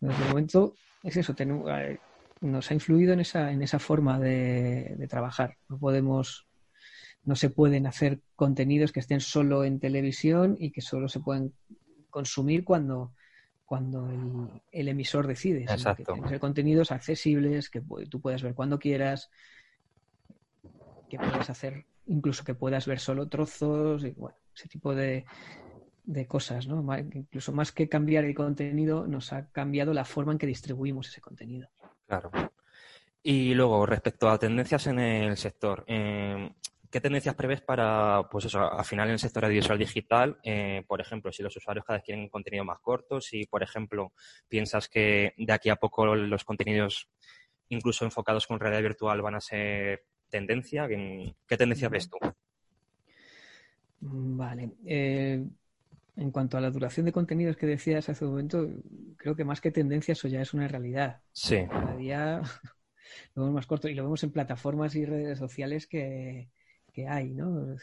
de 0.00 0.12
momento 0.28 0.74
es 1.04 1.16
eso, 1.16 1.34
tenemos, 1.34 1.70
eh, 1.70 1.98
nos 2.40 2.70
ha 2.70 2.74
influido 2.74 3.12
en 3.12 3.20
esa, 3.20 3.52
en 3.52 3.62
esa 3.62 3.78
forma 3.78 4.18
de, 4.18 5.06
trabajar. 5.08 5.56
No 5.68 5.78
podemos, 5.78 6.46
no 7.24 7.36
se 7.36 7.50
pueden 7.50 7.86
hacer 7.86 8.20
contenidos 8.36 8.90
que 8.90 9.00
estén 9.00 9.20
solo 9.20 9.64
en 9.64 9.80
televisión 9.80 10.56
y 10.58 10.70
que 10.70 10.80
solo 10.80 11.08
se 11.08 11.20
pueden 11.20 11.52
consumir 12.14 12.62
cuando, 12.62 13.12
cuando 13.66 14.08
el, 14.70 14.86
emisor 14.86 15.26
decide. 15.26 15.62
Exacto. 15.62 16.14
Que 16.14 16.28
ser 16.28 16.38
contenidos 16.38 16.92
accesibles, 16.92 17.68
que 17.68 17.82
tú 18.08 18.20
puedas 18.20 18.40
ver 18.40 18.54
cuando 18.54 18.78
quieras, 18.78 19.30
que 21.10 21.18
puedas 21.18 21.50
hacer 21.50 21.86
incluso 22.06 22.44
que 22.44 22.54
puedas 22.54 22.86
ver 22.86 23.00
solo 23.00 23.28
trozos 23.28 24.04
y 24.04 24.10
bueno, 24.12 24.36
ese 24.54 24.68
tipo 24.68 24.94
de, 24.94 25.24
de 26.04 26.26
cosas, 26.28 26.68
¿no? 26.68 26.86
Incluso 26.98 27.52
más 27.52 27.72
que 27.72 27.88
cambiar 27.88 28.24
el 28.24 28.34
contenido, 28.36 29.08
nos 29.08 29.32
ha 29.32 29.50
cambiado 29.50 29.92
la 29.92 30.04
forma 30.04 30.30
en 30.30 30.38
que 30.38 30.46
distribuimos 30.46 31.08
ese 31.08 31.20
contenido. 31.20 31.68
Claro. 32.06 32.30
Y 33.24 33.54
luego, 33.54 33.86
respecto 33.86 34.28
a 34.28 34.38
tendencias 34.38 34.86
en 34.86 35.00
el 35.00 35.36
sector, 35.36 35.82
eh, 35.88 36.48
¿qué 36.94 37.00
tendencias 37.00 37.34
prevés 37.34 37.60
para, 37.60 38.28
pues 38.30 38.44
eso, 38.44 38.72
al 38.72 38.84
final 38.84 39.08
en 39.08 39.14
el 39.14 39.18
sector 39.18 39.44
audiovisual 39.44 39.76
digital? 39.76 40.38
Eh, 40.44 40.84
por 40.86 41.00
ejemplo, 41.00 41.32
si 41.32 41.42
los 41.42 41.56
usuarios 41.56 41.84
cada 41.84 41.96
vez 41.96 42.04
quieren 42.04 42.28
contenido 42.28 42.64
más 42.64 42.78
corto, 42.78 43.20
si, 43.20 43.46
por 43.46 43.64
ejemplo, 43.64 44.12
piensas 44.48 44.88
que 44.88 45.34
de 45.36 45.52
aquí 45.52 45.70
a 45.70 45.74
poco 45.74 46.14
los 46.14 46.44
contenidos, 46.44 47.08
incluso 47.68 48.04
enfocados 48.04 48.46
con 48.46 48.60
realidad 48.60 48.82
virtual, 48.82 49.22
van 49.22 49.34
a 49.34 49.40
ser 49.40 50.04
tendencia? 50.28 50.86
¿Qué, 50.86 51.56
tendencia 51.56 51.88
ves 51.88 52.08
tú? 52.08 52.16
Vale. 53.98 54.70
Eh, 54.86 55.44
en 56.14 56.30
cuanto 56.30 56.58
a 56.58 56.60
la 56.60 56.70
duración 56.70 57.06
de 57.06 57.12
contenidos 57.12 57.56
que 57.56 57.66
decías 57.66 58.08
hace 58.08 58.24
un 58.24 58.30
momento, 58.30 58.68
creo 59.16 59.34
que 59.34 59.42
más 59.42 59.60
que 59.60 59.72
tendencia 59.72 60.12
eso 60.12 60.28
ya 60.28 60.40
es 60.40 60.54
una 60.54 60.68
realidad. 60.68 61.22
Sí. 61.32 61.66
Cada 61.68 61.96
día 61.96 62.40
lo 63.34 63.42
vemos 63.42 63.52
más 63.52 63.66
corto 63.66 63.88
y 63.88 63.94
lo 63.94 64.04
vemos 64.04 64.22
en 64.22 64.30
plataformas 64.30 64.94
y 64.94 65.04
redes 65.04 65.40
sociales 65.40 65.88
que, 65.88 66.50
hay, 67.08 67.30
¿no? 67.30 67.76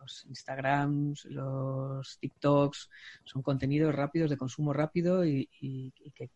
Los 0.00 0.24
Instagrams, 0.26 1.24
los 1.26 2.18
TikToks, 2.18 2.90
son 3.24 3.42
contenidos 3.42 3.94
rápidos, 3.94 4.30
de 4.30 4.36
consumo 4.36 4.72
rápido 4.72 5.24
y, 5.24 5.48
y 5.60 5.92
que 6.14 6.30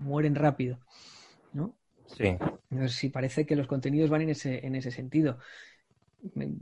mueren 0.00 0.34
rápido, 0.34 0.78
¿no? 1.52 1.74
Sí. 2.06 2.36
Si 2.88 3.08
parece 3.08 3.46
que 3.46 3.56
los 3.56 3.66
contenidos 3.66 4.10
van 4.10 4.22
en 4.22 4.30
ese, 4.30 4.66
en 4.66 4.74
ese 4.74 4.90
sentido. 4.90 5.38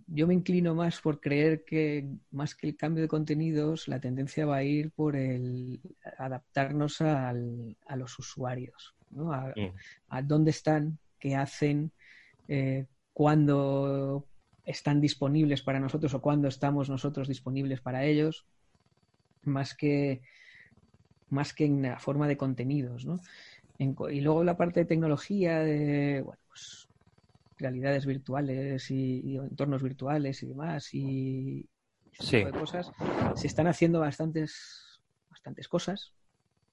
Yo 0.07 0.26
me 0.26 0.35
inclino 0.35 0.75
más 0.75 1.00
por 1.00 1.21
creer 1.21 1.64
que 1.64 2.09
más 2.30 2.54
que 2.54 2.66
el 2.66 2.76
cambio 2.76 3.02
de 3.02 3.09
contenidos, 3.09 3.88
la 3.88 4.00
tendencia 4.00 4.47
va 4.47 4.57
a 4.57 4.62
ir 4.62 4.90
por 4.90 5.16
el 5.16 5.80
adaptarnos 6.19 7.00
al, 7.02 7.76
a 7.87 7.97
los 7.97 8.19
usuarios, 8.19 8.95
¿no? 9.11 9.33
a, 9.33 10.23
dónde 10.23 10.50
están, 10.50 10.99
qué 11.19 11.37
hacen, 11.37 11.92
eh, 12.49 12.87
cuándo 13.12 14.26
están 14.64 15.00
disponibles 15.00 15.62
para 15.62 15.81
nosotros 15.81 16.14
o 16.14 16.21
cuándo 16.21 16.49
estamos 16.49 16.88
nosotros 16.88 17.29
disponibles 17.29 17.81
para 17.81 18.05
ellos, 18.05 18.47
más 19.43 19.75
que 19.75 20.23
más 21.31 21.55
que 21.55 21.64
en 21.64 21.83
la 21.83 21.99
forma 22.00 22.26
de 22.26 22.37
contenidos, 22.37 23.07
¿no? 23.07 23.21
y 24.11 24.21
luego 24.21 24.45
la 24.45 24.59
parte 24.59 24.81
de 24.81 24.87
tecnología, 24.87 25.61
de 25.61 26.21
bueno, 26.23 26.43
pues, 26.49 26.87
realidades 27.57 28.05
virtuales 28.05 28.90
y, 28.90 29.37
entornos 29.37 29.83
virtuales 29.83 30.43
y 30.43 30.47
demás, 30.47 30.93
y 30.93 31.67
ese 32.12 32.38
tipo 32.38 32.52
de 32.52 32.61
cosas, 32.61 32.90
se 33.37 33.47
están 33.47 33.69
haciendo 33.69 34.00
bastantes, 34.00 35.00
bastantes 35.31 35.67
cosas. 35.69 36.12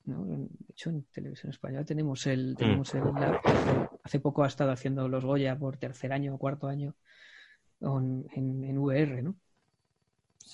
De 0.03 0.47
hecho, 0.69 0.89
en 0.89 1.03
televisión 1.03 1.51
española 1.51 1.85
tenemos 1.85 2.27
el, 2.27 2.53
mm. 2.53 2.55
tenemos 2.55 2.93
el 2.95 3.03
hace 4.03 4.19
poco 4.19 4.43
ha 4.43 4.47
estado 4.47 4.71
haciendo 4.71 5.07
los 5.07 5.23
Goya 5.23 5.57
por 5.57 5.77
tercer 5.77 6.11
año 6.11 6.35
o 6.35 6.37
cuarto 6.37 6.67
año 6.67 6.95
en, 7.81 8.63
en, 8.63 8.77
VR, 8.77 9.21
¿no? 9.21 9.35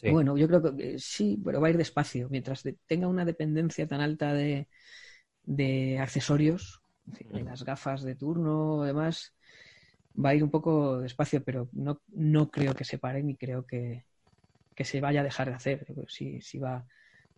Bueno, 0.10 0.36
yo 0.38 0.48
creo 0.48 0.75
que 0.75 0.98
sí, 0.98 1.39
pero 1.44 1.62
va 1.62 1.68
a 1.68 1.70
ir 1.70 1.77
despacio. 1.77 2.27
Mientras 2.30 2.63
tenga 2.88 3.08
una 3.08 3.25
dependencia 3.25 3.88
tan 3.88 4.01
alta 4.01 4.34
de, 4.34 4.68
de 5.44 6.00
accesorios, 6.00 6.82
de 7.06 7.44
las 7.44 7.63
gafas 7.63 8.01
de 8.01 8.15
turno 8.15 8.77
o 8.77 8.84
demás, 8.84 9.36
va 10.13 10.30
a 10.30 10.36
ir 10.36 10.44
un 10.44 10.50
poco 10.50 11.00
despacio, 11.00 11.44
pero 11.44 11.70
no, 11.74 12.01
no 12.10 12.50
creo 12.50 12.74
que 12.74 12.86
se 12.86 12.98
pare 12.98 13.24
ni 13.24 13.36
creo 13.36 13.65
que, 13.65 14.06
se 14.77 15.01
vaya 15.01 15.22
a 15.22 15.24
dejar 15.24 15.50
de 15.50 15.56
hacer. 15.56 15.86
Si, 16.08 16.42
si, 16.42 16.58
va, 16.58 16.86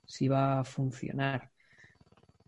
si 0.05 0.27
va 0.27 0.61
a 0.61 0.63
funcionar. 0.63 1.51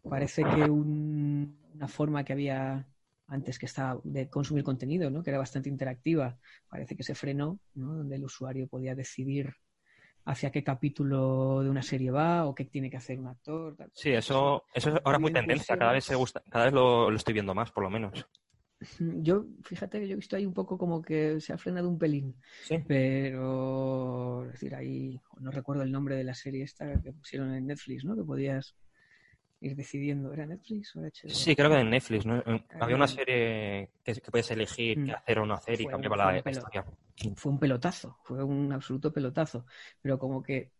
Parece 0.03 0.43
que 0.43 0.69
una 0.69 1.87
forma 1.87 2.23
que 2.23 2.33
había 2.33 2.87
antes 3.27 3.59
que 3.59 3.65
estaba 3.65 3.99
de 4.03 4.29
consumir 4.29 4.63
contenido, 4.63 5.09
¿no? 5.09 5.21
que 5.21 5.29
era 5.29 5.39
bastante 5.39 5.69
interactiva, 5.69 6.37
parece 6.69 6.95
que 6.95 7.03
se 7.03 7.15
frenó, 7.15 7.59
¿no? 7.75 7.95
donde 7.95 8.15
el 8.15 8.23
usuario 8.23 8.67
podía 8.67 8.95
decidir 8.95 9.53
hacia 10.25 10.51
qué 10.51 10.63
capítulo 10.63 11.61
de 11.63 11.69
una 11.69 11.81
serie 11.81 12.11
va 12.11 12.45
o 12.45 12.55
qué 12.55 12.65
tiene 12.65 12.89
que 12.89 12.97
hacer 12.97 13.19
un 13.19 13.27
actor. 13.27 13.75
Sí, 13.93 14.11
eso, 14.11 14.63
eso 14.73 14.89
ahora 15.03 15.17
es 15.17 15.21
muy 15.21 15.33
tendencia, 15.33 15.77
cada 15.77 15.93
vez 15.93 16.03
se 16.03 16.15
gusta, 16.15 16.43
cada 16.49 16.65
vez 16.65 16.73
lo, 16.73 17.13
estoy 17.13 17.33
viendo 17.33 17.55
más, 17.55 17.71
por 17.71 17.83
lo 17.83 17.89
menos. 17.89 18.27
Yo, 18.99 19.45
fíjate 19.63 19.99
que 19.99 20.07
yo 20.07 20.13
he 20.13 20.17
visto 20.17 20.35
ahí 20.35 20.45
un 20.45 20.53
poco 20.53 20.77
como 20.77 21.01
que 21.01 21.41
se 21.41 21.51
ha 21.51 21.57
frenado 21.57 21.89
un 21.89 21.97
pelín. 21.97 22.35
Sí. 22.65 22.77
Pero, 22.87 24.45
es 24.45 24.51
decir, 24.51 24.75
ahí 24.75 25.19
no 25.39 25.49
recuerdo 25.49 25.81
el 25.81 25.91
nombre 25.91 26.15
de 26.15 26.23
la 26.23 26.35
serie 26.35 26.63
esta 26.63 27.01
que 27.01 27.11
pusieron 27.11 27.55
en 27.55 27.65
Netflix, 27.65 28.05
¿no? 28.05 28.15
Que 28.15 28.23
podías 28.23 28.75
ir 29.61 29.75
decidiendo. 29.75 30.33
¿Era 30.33 30.45
Netflix 30.45 30.95
o 30.95 30.99
era 30.99 31.09
HBO? 31.09 31.29
Sí, 31.29 31.55
creo 31.55 31.69
que 31.69 31.73
era 31.73 31.81
en 31.81 31.89
Netflix. 31.89 32.25
¿no? 32.25 32.37
Eh, 32.37 32.63
había 32.79 32.95
una 32.95 33.07
serie 33.07 33.89
que, 34.03 34.13
que 34.13 34.31
puedes 34.31 34.49
elegir 34.51 35.05
qué 35.05 35.11
mm. 35.11 35.15
hacer 35.15 35.39
o 35.39 35.45
no 35.45 35.53
hacer 35.53 35.81
y 35.81 35.85
cambiaba 35.85 36.17
la, 36.17 36.51
historia. 36.51 36.85
Fue 37.35 37.51
un 37.51 37.59
pelotazo, 37.59 38.17
fue 38.23 38.43
un 38.43 38.71
absoluto 38.71 39.11
pelotazo. 39.11 39.65
Pero 40.01 40.19
como 40.19 40.43
que 40.43 40.71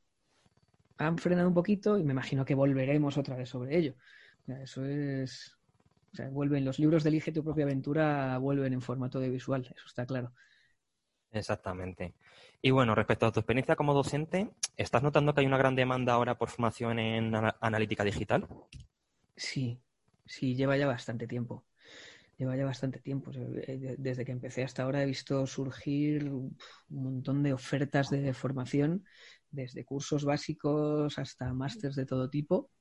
han 0.98 1.17
frenado 1.17 1.48
un 1.48 1.53
poquito 1.53 1.98
y 1.98 2.03
me 2.03 2.13
imagino 2.13 2.46
que 2.46 2.55
volveremos 2.55 3.17
otra 3.17 3.36
vez 3.36 3.50
sobre 3.50 3.77
ello. 3.77 3.96
eso 4.48 4.86
es. 4.86 5.53
O 6.13 6.15
sea, 6.15 6.29
vuelven 6.29 6.65
los 6.65 6.79
libros 6.79 7.03
de 7.03 7.10
Elige 7.10 7.31
tu 7.31 7.43
propia 7.43 7.65
aventura, 7.65 8.38
vuelven 8.38 8.74
en 8.74 8.81
formato 8.81 9.19
de 9.19 9.29
visual, 9.29 9.62
eso 9.75 9.86
está 9.86 10.05
claro. 10.05 10.31
Exactamente. 11.31 12.13
Y 12.62 12.72
bueno, 12.72 12.96
respecto 12.96 13.25
a 13.25 13.31
tu 13.31 13.39
experiencia 13.39 13.75
como 13.75 13.93
docente, 13.93 14.50
¿estás 14.75 15.03
notando 15.03 15.34
que 15.34 15.41
hay 15.41 15.46
una 15.46 15.57
gran 15.57 15.75
demanda 15.75 16.13
ahora 16.13 16.38
por 16.38 16.50
formación 16.50 17.00
en 17.00 17.34
analítica 17.62 18.03
digital? 18.03 18.48
Sí, 19.36 19.79
sí, 20.25 20.55
lleva 20.55 20.77
ya 20.77 20.88
bastante 20.88 21.27
tiempo. 21.27 21.65
Lleva 22.38 22.55
ya 22.55 22.65
bastante 22.65 23.00
tiempo. 23.00 23.31
Eh, 23.34 23.96
desde 23.98 24.25
que 24.25 24.31
empecé 24.31 24.63
hasta 24.63 24.84
ahora 24.84 25.03
he 25.03 25.05
visto 25.05 25.46
surgir 25.46 26.29
un 26.29 26.57
montón 26.89 27.43
de 27.43 27.53
ofertas 27.53 28.10
de 28.10 28.34
formación, 28.34 29.05
desde 29.51 29.86
cursos 29.86 30.25
básicos 30.25 31.17
hasta 31.19 31.53
másters 31.53 31.96
de 31.96 32.05
todo 32.05 32.29
tipo. 32.29 32.72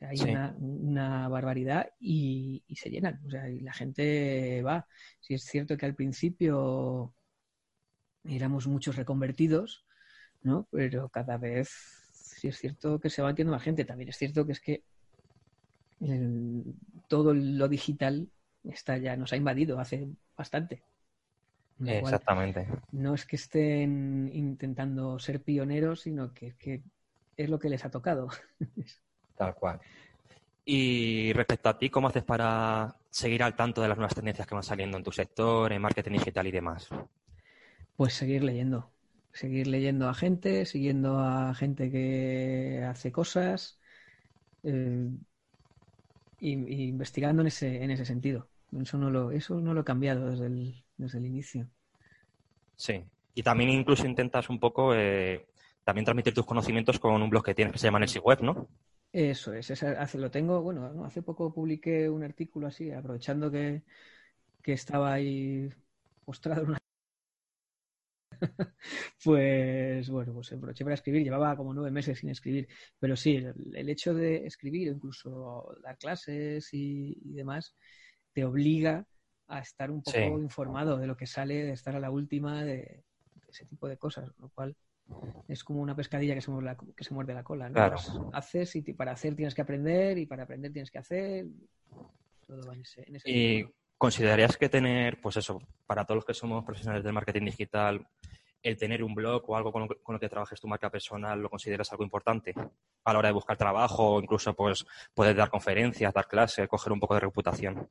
Hay 0.00 0.20
una, 0.20 1.28
barbaridad 1.28 1.90
y, 1.98 2.62
y, 2.68 2.76
se 2.76 2.88
llenan. 2.88 3.20
O 3.26 3.30
sea, 3.30 3.48
y 3.50 3.60
la 3.60 3.72
gente 3.72 4.62
va. 4.62 4.86
Si 5.18 5.34
es 5.34 5.42
cierto 5.42 5.76
que 5.76 5.86
al 5.86 5.96
principio 5.96 7.14
éramos 8.28 8.66
muchos 8.66 8.96
reconvertidos, 8.96 9.84
¿no? 10.42 10.68
Pero 10.70 11.08
cada 11.08 11.36
vez 11.38 11.68
sí 12.12 12.48
es 12.48 12.58
cierto 12.58 13.00
que 13.00 13.10
se 13.10 13.22
va 13.22 13.28
metiendo 13.28 13.52
más 13.52 13.62
gente. 13.62 13.84
También 13.84 14.10
es 14.10 14.16
cierto 14.16 14.46
que 14.46 14.52
es 14.52 14.60
que 14.60 14.82
todo 17.08 17.34
lo 17.34 17.68
digital 17.68 18.28
está 18.64 18.98
ya 18.98 19.16
nos 19.16 19.32
ha 19.32 19.36
invadido 19.36 19.80
hace 19.80 20.08
bastante. 20.36 20.82
Exactamente. 21.84 22.66
no 22.90 23.14
es 23.14 23.24
que 23.24 23.36
estén 23.36 24.30
intentando 24.32 25.16
ser 25.20 25.42
pioneros, 25.42 26.00
sino 26.00 26.34
que, 26.34 26.56
que 26.56 26.82
es 27.36 27.48
lo 27.48 27.58
que 27.58 27.68
les 27.68 27.84
ha 27.84 27.90
tocado. 27.90 28.28
Tal 29.36 29.54
cual. 29.54 29.80
Y 30.64 31.32
respecto 31.32 31.68
a 31.68 31.78
ti, 31.78 31.88
¿cómo 31.88 32.08
haces 32.08 32.24
para 32.24 32.96
seguir 33.10 33.42
al 33.44 33.54
tanto 33.54 33.80
de 33.80 33.88
las 33.88 33.96
nuevas 33.96 34.14
tendencias 34.14 34.46
que 34.46 34.54
van 34.54 34.64
saliendo 34.64 34.98
en 34.98 35.04
tu 35.04 35.12
sector, 35.12 35.72
en 35.72 35.80
marketing 35.80 36.12
digital 36.12 36.46
y 36.48 36.50
demás? 36.50 36.88
Pues 37.98 38.14
seguir 38.14 38.44
leyendo, 38.44 38.92
seguir 39.32 39.66
leyendo 39.66 40.08
a 40.08 40.14
gente, 40.14 40.66
siguiendo 40.66 41.18
a 41.18 41.52
gente 41.52 41.90
que 41.90 42.84
hace 42.88 43.10
cosas 43.10 43.80
eh, 44.62 45.08
y, 46.38 46.52
investigando 46.90 47.42
en 47.42 47.48
ese, 47.48 47.82
en 47.82 47.90
ese 47.90 48.04
sentido. 48.04 48.46
Eso 48.80 48.98
no 48.98 49.10
lo, 49.10 49.32
eso 49.32 49.60
no 49.60 49.74
lo 49.74 49.80
he 49.80 49.84
cambiado 49.84 50.30
desde 50.30 50.46
el, 50.46 50.84
desde 50.96 51.18
el 51.18 51.26
inicio. 51.26 51.66
Sí, 52.76 53.02
y 53.34 53.42
también 53.42 53.70
incluso 53.70 54.06
intentas 54.06 54.48
un 54.48 54.60
poco 54.60 54.94
eh, 54.94 55.48
también 55.82 56.04
transmitir 56.04 56.32
tus 56.32 56.46
conocimientos 56.46 57.00
con 57.00 57.20
un 57.20 57.28
blog 57.28 57.46
que 57.46 57.54
tienes 57.56 57.72
que 57.72 57.80
se 57.80 57.88
llama 57.88 57.98
Nelsi 57.98 58.20
Web, 58.20 58.42
¿no? 58.42 58.68
Eso 59.12 59.52
es, 59.54 59.72
hace, 59.82 60.18
lo 60.18 60.30
tengo, 60.30 60.62
bueno, 60.62 61.04
hace 61.04 61.20
poco 61.20 61.52
publiqué 61.52 62.08
un 62.08 62.22
artículo 62.22 62.68
así, 62.68 62.92
aprovechando 62.92 63.50
que, 63.50 63.82
que 64.62 64.74
estaba 64.74 65.14
ahí 65.14 65.68
postrado 66.24 66.62
en 66.62 66.68
una 66.68 66.78
pues 69.24 70.08
bueno, 70.10 70.32
pues 70.34 70.52
aproveché 70.52 70.84
para 70.84 70.94
escribir, 70.94 71.22
llevaba 71.22 71.56
como 71.56 71.74
nueve 71.74 71.90
meses 71.90 72.18
sin 72.18 72.30
escribir, 72.30 72.68
pero 72.98 73.16
sí, 73.16 73.36
el, 73.36 73.88
hecho 73.88 74.14
de 74.14 74.46
escribir 74.46 74.88
incluso 74.88 75.74
dar 75.82 75.98
clases 75.98 76.68
y, 76.72 77.14
demás 77.32 77.74
te 78.32 78.44
obliga 78.44 79.06
a 79.48 79.60
estar 79.60 79.90
un 79.90 80.02
poco 80.02 80.40
informado 80.40 80.98
de 80.98 81.06
lo 81.06 81.16
que 81.16 81.26
sale, 81.26 81.64
de 81.64 81.72
estar 81.72 81.96
a 81.96 82.00
la 82.00 82.10
última, 82.10 82.64
de, 82.64 83.04
ese 83.48 83.64
tipo 83.64 83.88
de 83.88 83.96
cosas, 83.96 84.30
lo 84.38 84.50
cual 84.50 84.76
es 85.48 85.64
como 85.64 85.80
una 85.80 85.96
pescadilla 85.96 86.34
que 86.34 86.42
se 86.42 86.50
muerde 86.50 86.66
la, 86.66 86.76
que 86.76 87.04
se 87.04 87.14
muerde 87.14 87.32
la 87.32 87.42
cola. 87.42 87.70
¿no? 87.70 87.90
Pues 87.90 88.12
haces 88.34 88.76
y 88.76 88.82
para 88.92 89.12
hacer 89.12 89.34
tienes 89.34 89.54
que 89.54 89.62
aprender 89.62 90.18
y 90.18 90.26
para 90.26 90.42
aprender 90.42 90.72
tienes 90.72 90.90
que 90.90 90.98
hacer. 90.98 91.46
Todo 92.46 92.66
va 92.66 92.74
en 92.74 92.82
ese, 92.82 93.04
y 93.24 93.64
¿Considerarías 93.98 94.56
que 94.56 94.68
tener, 94.68 95.20
pues 95.20 95.36
eso, 95.38 95.60
para 95.84 96.04
todos 96.04 96.18
los 96.18 96.24
que 96.24 96.32
somos 96.32 96.64
profesionales 96.64 97.02
del 97.02 97.12
marketing 97.12 97.46
digital, 97.46 98.06
el 98.62 98.76
tener 98.76 99.02
un 99.04 99.14
blog 99.14 99.48
o 99.48 99.56
algo 99.56 99.72
con 99.72 99.88
lo, 99.88 100.20
que, 100.20 100.28
trabajes 100.28 100.60
tu 100.60 100.68
marca 100.68 100.90
personal, 100.90 101.40
¿lo 101.40 101.48
consideras 101.48 101.90
algo 101.92 102.04
importante 102.04 102.54
a 103.04 103.12
la 103.12 103.18
hora 103.18 103.28
de 103.28 103.34
buscar 103.34 103.56
trabajo 103.56 104.14
o 104.14 104.20
incluso 104.20 104.54
pues 104.54 104.84
poder 105.14 105.36
dar 105.36 105.50
conferencias, 105.50 106.12
dar 106.12 106.26
clases, 106.26 106.68
coger 106.68 106.92
un 106.92 107.00
poco 107.00 107.14
de 107.14 107.20
reputación? 107.20 107.88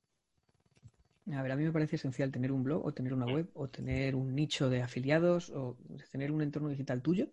A 1.34 1.42
ver, 1.42 1.52
a 1.52 1.56
mí 1.56 1.64
me 1.64 1.72
parece 1.72 1.98
esencial 1.98 2.32
tener 2.32 2.52
un 2.52 2.64
blog 2.64 2.86
o 2.86 2.94
tener 2.94 3.14
una 3.14 3.26
web 3.26 3.50
o 3.54 3.68
tener 3.68 4.16
un 4.16 4.34
nicho 4.34 4.70
de 4.70 4.82
afiliados 4.82 5.50
o 5.50 5.78
tener 6.12 6.32
un 6.32 6.42
entorno 6.42 6.70
digital 6.70 7.02
tuyo 7.02 7.30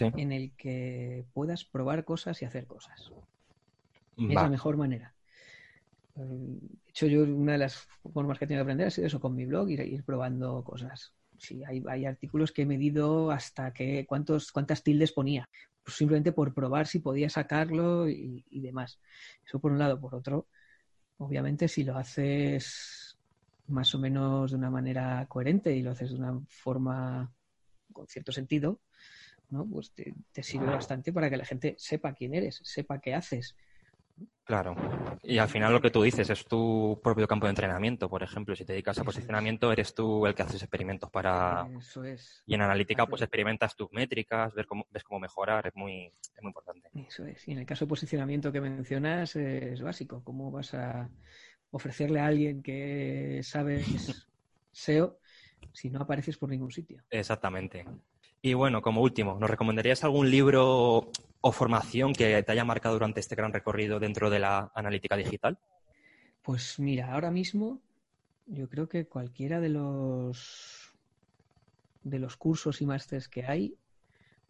en 0.00 0.32
el 0.32 0.52
que 0.56 1.26
puedas 1.34 1.64
probar 1.64 2.04
cosas 2.04 2.40
y 2.40 2.46
hacer 2.46 2.66
cosas. 2.66 3.12
Es 4.16 4.34
la 4.34 4.48
mejor 4.48 4.76
manera. 4.76 5.14
De 6.14 6.60
hecho, 6.88 7.06
yo 7.06 7.24
una 7.24 7.52
de 7.52 7.58
las 7.58 7.86
formas 8.12 8.38
que 8.38 8.44
he 8.44 8.48
tenido 8.48 8.62
que 8.62 8.70
aprender 8.70 8.86
ha 8.86 8.90
sido 8.90 9.06
eso 9.06 9.20
con 9.20 9.34
mi 9.34 9.44
blog, 9.44 9.68
ir, 9.68 9.80
ir 9.80 10.04
probando 10.04 10.62
cosas. 10.64 11.12
Sí, 11.38 11.62
hay, 11.64 11.82
hay, 11.88 12.06
artículos 12.06 12.52
que 12.52 12.62
he 12.62 12.66
medido 12.66 13.30
hasta 13.30 13.72
que 13.72 14.06
cuántos, 14.06 14.52
cuántas 14.52 14.82
tildes 14.82 15.12
ponía, 15.12 15.48
pues 15.82 15.96
simplemente 15.96 16.32
por 16.32 16.54
probar 16.54 16.86
si 16.86 17.00
podía 17.00 17.28
sacarlo 17.28 18.08
y, 18.08 18.44
demás. 18.60 19.00
Eso 19.44 19.58
por 19.58 19.72
un 19.72 19.78
lado. 19.78 20.00
Por 20.00 20.14
otro, 20.14 20.46
obviamente, 21.18 21.68
si 21.68 21.84
lo 21.84 21.96
haces 21.96 23.18
más 23.66 23.94
o 23.94 23.98
menos 23.98 24.50
de 24.50 24.56
una 24.56 24.70
manera 24.70 25.26
coherente 25.28 25.74
y 25.74 25.82
lo 25.82 25.92
haces 25.92 26.10
de 26.10 26.16
una 26.16 26.40
forma 26.48 27.32
con 27.92 28.06
cierto 28.06 28.32
sentido, 28.32 28.80
¿no? 29.50 29.66
pues 29.66 29.92
te, 29.92 30.14
te 30.32 30.42
sirve 30.42 30.66
bastante 30.66 31.12
para 31.12 31.30
que 31.30 31.36
la 31.36 31.44
gente 31.44 31.74
sepa 31.78 32.14
quién 32.14 32.34
eres, 32.34 32.60
sepa 32.64 33.00
qué 33.00 33.14
haces 33.14 33.56
Claro. 34.44 34.76
Y 35.22 35.38
al 35.38 35.48
final 35.48 35.72
lo 35.72 35.80
que 35.80 35.90
tú 35.90 36.02
dices 36.02 36.28
es 36.28 36.44
tu 36.44 37.00
propio 37.02 37.26
campo 37.26 37.46
de 37.46 37.50
entrenamiento. 37.50 38.10
Por 38.10 38.22
ejemplo, 38.22 38.54
si 38.54 38.64
te 38.64 38.74
dedicas 38.74 38.98
a 38.98 39.04
posicionamiento, 39.04 39.72
eres 39.72 39.94
tú 39.94 40.26
el 40.26 40.34
que 40.34 40.42
haces 40.42 40.62
experimentos 40.62 41.10
para... 41.10 41.66
Eso 41.78 42.04
es. 42.04 42.42
Y 42.46 42.54
en 42.54 42.60
analítica, 42.60 43.06
pues 43.06 43.22
experimentas 43.22 43.74
tus 43.74 43.90
métricas, 43.92 44.52
ves 44.54 44.66
cómo, 44.66 44.86
ves 44.90 45.02
cómo 45.02 45.18
mejorar, 45.18 45.66
es 45.66 45.74
muy, 45.74 46.12
es 46.36 46.42
muy 46.42 46.50
importante. 46.50 46.90
Eso 46.94 47.24
es. 47.24 47.48
Y 47.48 47.52
en 47.52 47.60
el 47.60 47.66
caso 47.66 47.86
de 47.86 47.88
posicionamiento 47.88 48.52
que 48.52 48.60
mencionas, 48.60 49.34
es 49.34 49.80
básico. 49.80 50.22
¿Cómo 50.22 50.50
vas 50.50 50.74
a 50.74 51.08
ofrecerle 51.70 52.20
a 52.20 52.26
alguien 52.26 52.62
que 52.62 53.40
sabe 53.42 53.82
SEO 54.72 55.18
si 55.72 55.88
no 55.88 56.00
apareces 56.00 56.36
por 56.36 56.50
ningún 56.50 56.70
sitio? 56.70 57.02
Exactamente. 57.08 57.86
Y 58.42 58.52
bueno, 58.52 58.82
como 58.82 59.00
último, 59.00 59.38
¿nos 59.40 59.48
recomendarías 59.48 60.04
algún 60.04 60.30
libro 60.30 61.10
o 61.46 61.52
formación 61.52 62.14
que 62.14 62.42
te 62.42 62.52
haya 62.52 62.64
marcado 62.64 62.94
durante 62.94 63.20
este 63.20 63.34
gran 63.34 63.52
recorrido 63.52 64.00
dentro 64.00 64.30
de 64.30 64.38
la 64.38 64.72
analítica 64.74 65.14
digital? 65.14 65.58
Pues 66.40 66.78
mira, 66.78 67.12
ahora 67.12 67.30
mismo 67.30 67.82
yo 68.46 68.66
creo 68.70 68.88
que 68.88 69.06
cualquiera 69.06 69.60
de 69.60 69.68
los 69.68 70.94
de 72.02 72.18
los 72.18 72.38
cursos 72.38 72.80
y 72.80 72.86
másteres 72.86 73.28
que 73.28 73.44
hay 73.44 73.76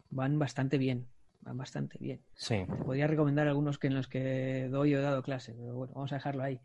van 0.09 0.39
bastante 0.39 0.77
bien, 0.77 1.05
van 1.41 1.57
bastante 1.57 1.97
bien. 1.99 2.21
Sí. 2.33 2.63
Te 2.65 2.85
podría 2.85 3.07
recomendar 3.07 3.49
algunos 3.49 3.77
que 3.77 3.87
en 3.87 3.95
los 3.95 4.07
que 4.07 4.69
doy 4.71 4.95
o 4.95 4.99
he 4.99 5.01
dado 5.01 5.21
clase, 5.21 5.53
pero 5.53 5.75
bueno, 5.75 5.93
vamos 5.95 6.13
a 6.13 6.15
dejarlo 6.15 6.43
ahí. 6.43 6.61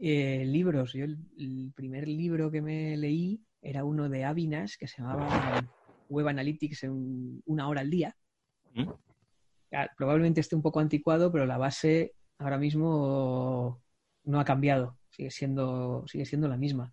Eh, 0.00 0.44
libros, 0.46 0.94
yo 0.94 1.04
el, 1.04 1.16
el, 1.38 1.72
primer 1.76 2.08
libro 2.08 2.50
que 2.50 2.60
me 2.60 2.96
leí 2.96 3.40
era 3.62 3.84
uno 3.84 4.08
de 4.08 4.24
Avinas 4.24 4.76
que 4.76 4.88
se 4.88 5.00
llamaba 5.00 5.64
Web 6.08 6.26
Analytics 6.26 6.82
en 6.82 7.40
una 7.46 7.68
hora 7.68 7.82
al 7.82 7.90
día. 7.90 8.16
¿Mm? 8.74 8.90
Probablemente 9.96 10.40
esté 10.40 10.56
un 10.56 10.62
poco 10.62 10.80
anticuado, 10.80 11.30
pero 11.32 11.46
la 11.46 11.58
base 11.58 12.14
ahora 12.38 12.58
mismo 12.58 13.82
no 14.24 14.40
ha 14.40 14.44
cambiado, 14.44 14.98
sigue 15.10 15.30
siendo, 15.30 16.04
sigue 16.06 16.24
siendo 16.24 16.48
la 16.48 16.56
misma. 16.56 16.92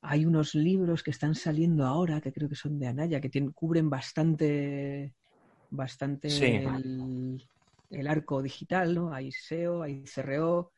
Hay 0.00 0.24
unos 0.24 0.54
libros 0.54 1.02
que 1.02 1.10
están 1.10 1.34
saliendo 1.34 1.84
ahora, 1.84 2.20
que 2.20 2.32
creo 2.32 2.48
que 2.48 2.54
son 2.54 2.78
de 2.78 2.86
Anaya, 2.86 3.20
que 3.20 3.30
cubren 3.52 3.90
bastante, 3.90 5.14
bastante 5.70 6.28
el, 6.28 7.42
el, 7.90 8.06
arco 8.06 8.40
digital, 8.40 8.94
¿no? 8.94 9.12
Hay 9.12 9.32
SEO, 9.32 9.82
hay 9.82 10.04
CRO, 10.04 10.72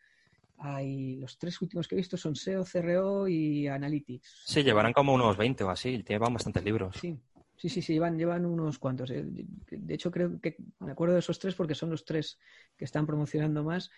hay 0.57 1.17
los 1.17 1.39
tres 1.39 1.61
últimos 1.61 1.87
que 1.87 1.97
he 1.97 1.99
visto 1.99 2.17
son 2.17 2.35
SEO, 2.35 2.65
CRO 2.65 3.29
y 3.29 3.69
Analytics. 3.69 4.45
Sí, 4.47 4.63
llevarán 4.63 4.95
como 4.95 5.13
unos 5.13 5.37
20 5.37 5.65
o 5.65 5.71
así, 5.71 6.03
llevan 6.03 6.33
bastantes 6.33 6.65
libros. 6.65 6.97
Sí, 6.99 7.19
Sí, 7.61 7.69
sí, 7.69 7.83
sí, 7.83 7.93
llevan, 7.93 8.17
llevan 8.17 8.47
unos 8.47 8.79
cuantos. 8.79 9.11
Eh. 9.11 9.23
De 9.23 9.95
hecho, 9.95 10.11
creo 10.11 10.41
que 10.41 10.57
me 10.79 10.93
acuerdo 10.93 11.13
de 11.13 11.21
esos 11.21 11.39
tres 11.39 11.55
porque 11.55 11.75
son 11.75 11.91
los 11.91 12.07
tres 12.07 12.39
que 12.75 12.87
están 12.87 13.07
promocionando 13.07 13.63
más. 13.63 13.91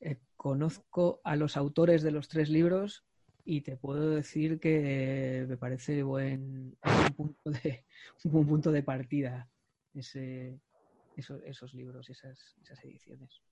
Eh, 0.00 0.20
conozco 0.36 1.20
a 1.24 1.34
los 1.34 1.56
autores 1.56 2.04
de 2.04 2.12
los 2.12 2.28
tres 2.28 2.48
libros 2.48 3.04
y 3.44 3.62
te 3.62 3.76
puedo 3.76 4.10
decir 4.10 4.60
que 4.60 5.46
me 5.48 5.56
parece 5.56 6.04
buen, 6.04 6.76
un, 6.84 7.14
punto 7.16 7.50
de, 7.50 7.84
un 8.22 8.30
buen 8.32 8.46
punto 8.46 8.70
de 8.70 8.84
partida 8.84 9.50
esos, 9.94 11.40
esos 11.44 11.74
libros, 11.74 12.08
esas, 12.08 12.54
esas 12.62 12.84
ediciones. 12.84 13.42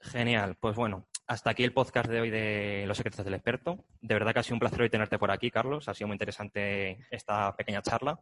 Genial, 0.00 0.56
pues 0.58 0.74
bueno, 0.74 1.06
hasta 1.28 1.50
aquí 1.50 1.62
el 1.62 1.72
podcast 1.72 2.10
de 2.10 2.20
hoy 2.20 2.30
de 2.30 2.86
Los 2.88 2.96
secretos 2.96 3.24
del 3.24 3.34
experto. 3.34 3.84
De 4.00 4.14
verdad 4.14 4.32
que 4.32 4.40
ha 4.40 4.42
sido 4.42 4.56
un 4.56 4.60
placer 4.60 4.82
hoy 4.82 4.90
tenerte 4.90 5.16
por 5.16 5.30
aquí, 5.30 5.52
Carlos. 5.52 5.88
Ha 5.88 5.94
sido 5.94 6.08
muy 6.08 6.16
interesante 6.16 7.06
esta 7.12 7.54
pequeña 7.54 7.82
charla. 7.82 8.18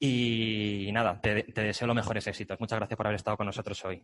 Y 0.00 0.90
nada, 0.92 1.20
te, 1.20 1.44
deseo 1.54 1.86
los 1.86 1.96
mejores 1.96 2.26
éxitos. 2.26 2.58
Muchas 2.60 2.78
gracias 2.78 2.96
por 2.96 3.06
haber 3.06 3.16
estado 3.16 3.36
con 3.36 3.46
nosotros 3.46 3.84
hoy. 3.84 4.02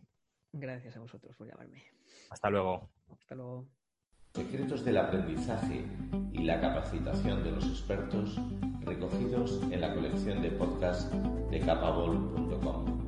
Gracias 0.51 0.97
a 0.97 0.99
vosotros 0.99 1.35
por 1.35 1.47
llamarme. 1.47 1.83
Hasta 2.29 2.49
luego. 2.49 2.89
Hasta 3.11 3.35
luego. 3.35 3.67
Secretos 4.33 4.83
del 4.83 4.97
aprendizaje 4.97 5.85
y 6.33 6.43
la 6.43 6.59
capacitación 6.59 7.43
de 7.43 7.51
los 7.51 7.65
expertos 7.65 8.37
recogidos 8.81 9.61
en 9.71 9.79
la 9.79 9.93
colección 9.93 10.41
de 10.41 10.51
podcast 10.51 11.13
de 11.13 11.59
capabol.com. 11.61 13.05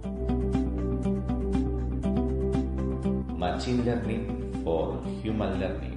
Machine 3.37 3.83
Learning 3.83 4.63
for 4.63 5.01
Human 5.23 5.59
Learning. 5.59 5.96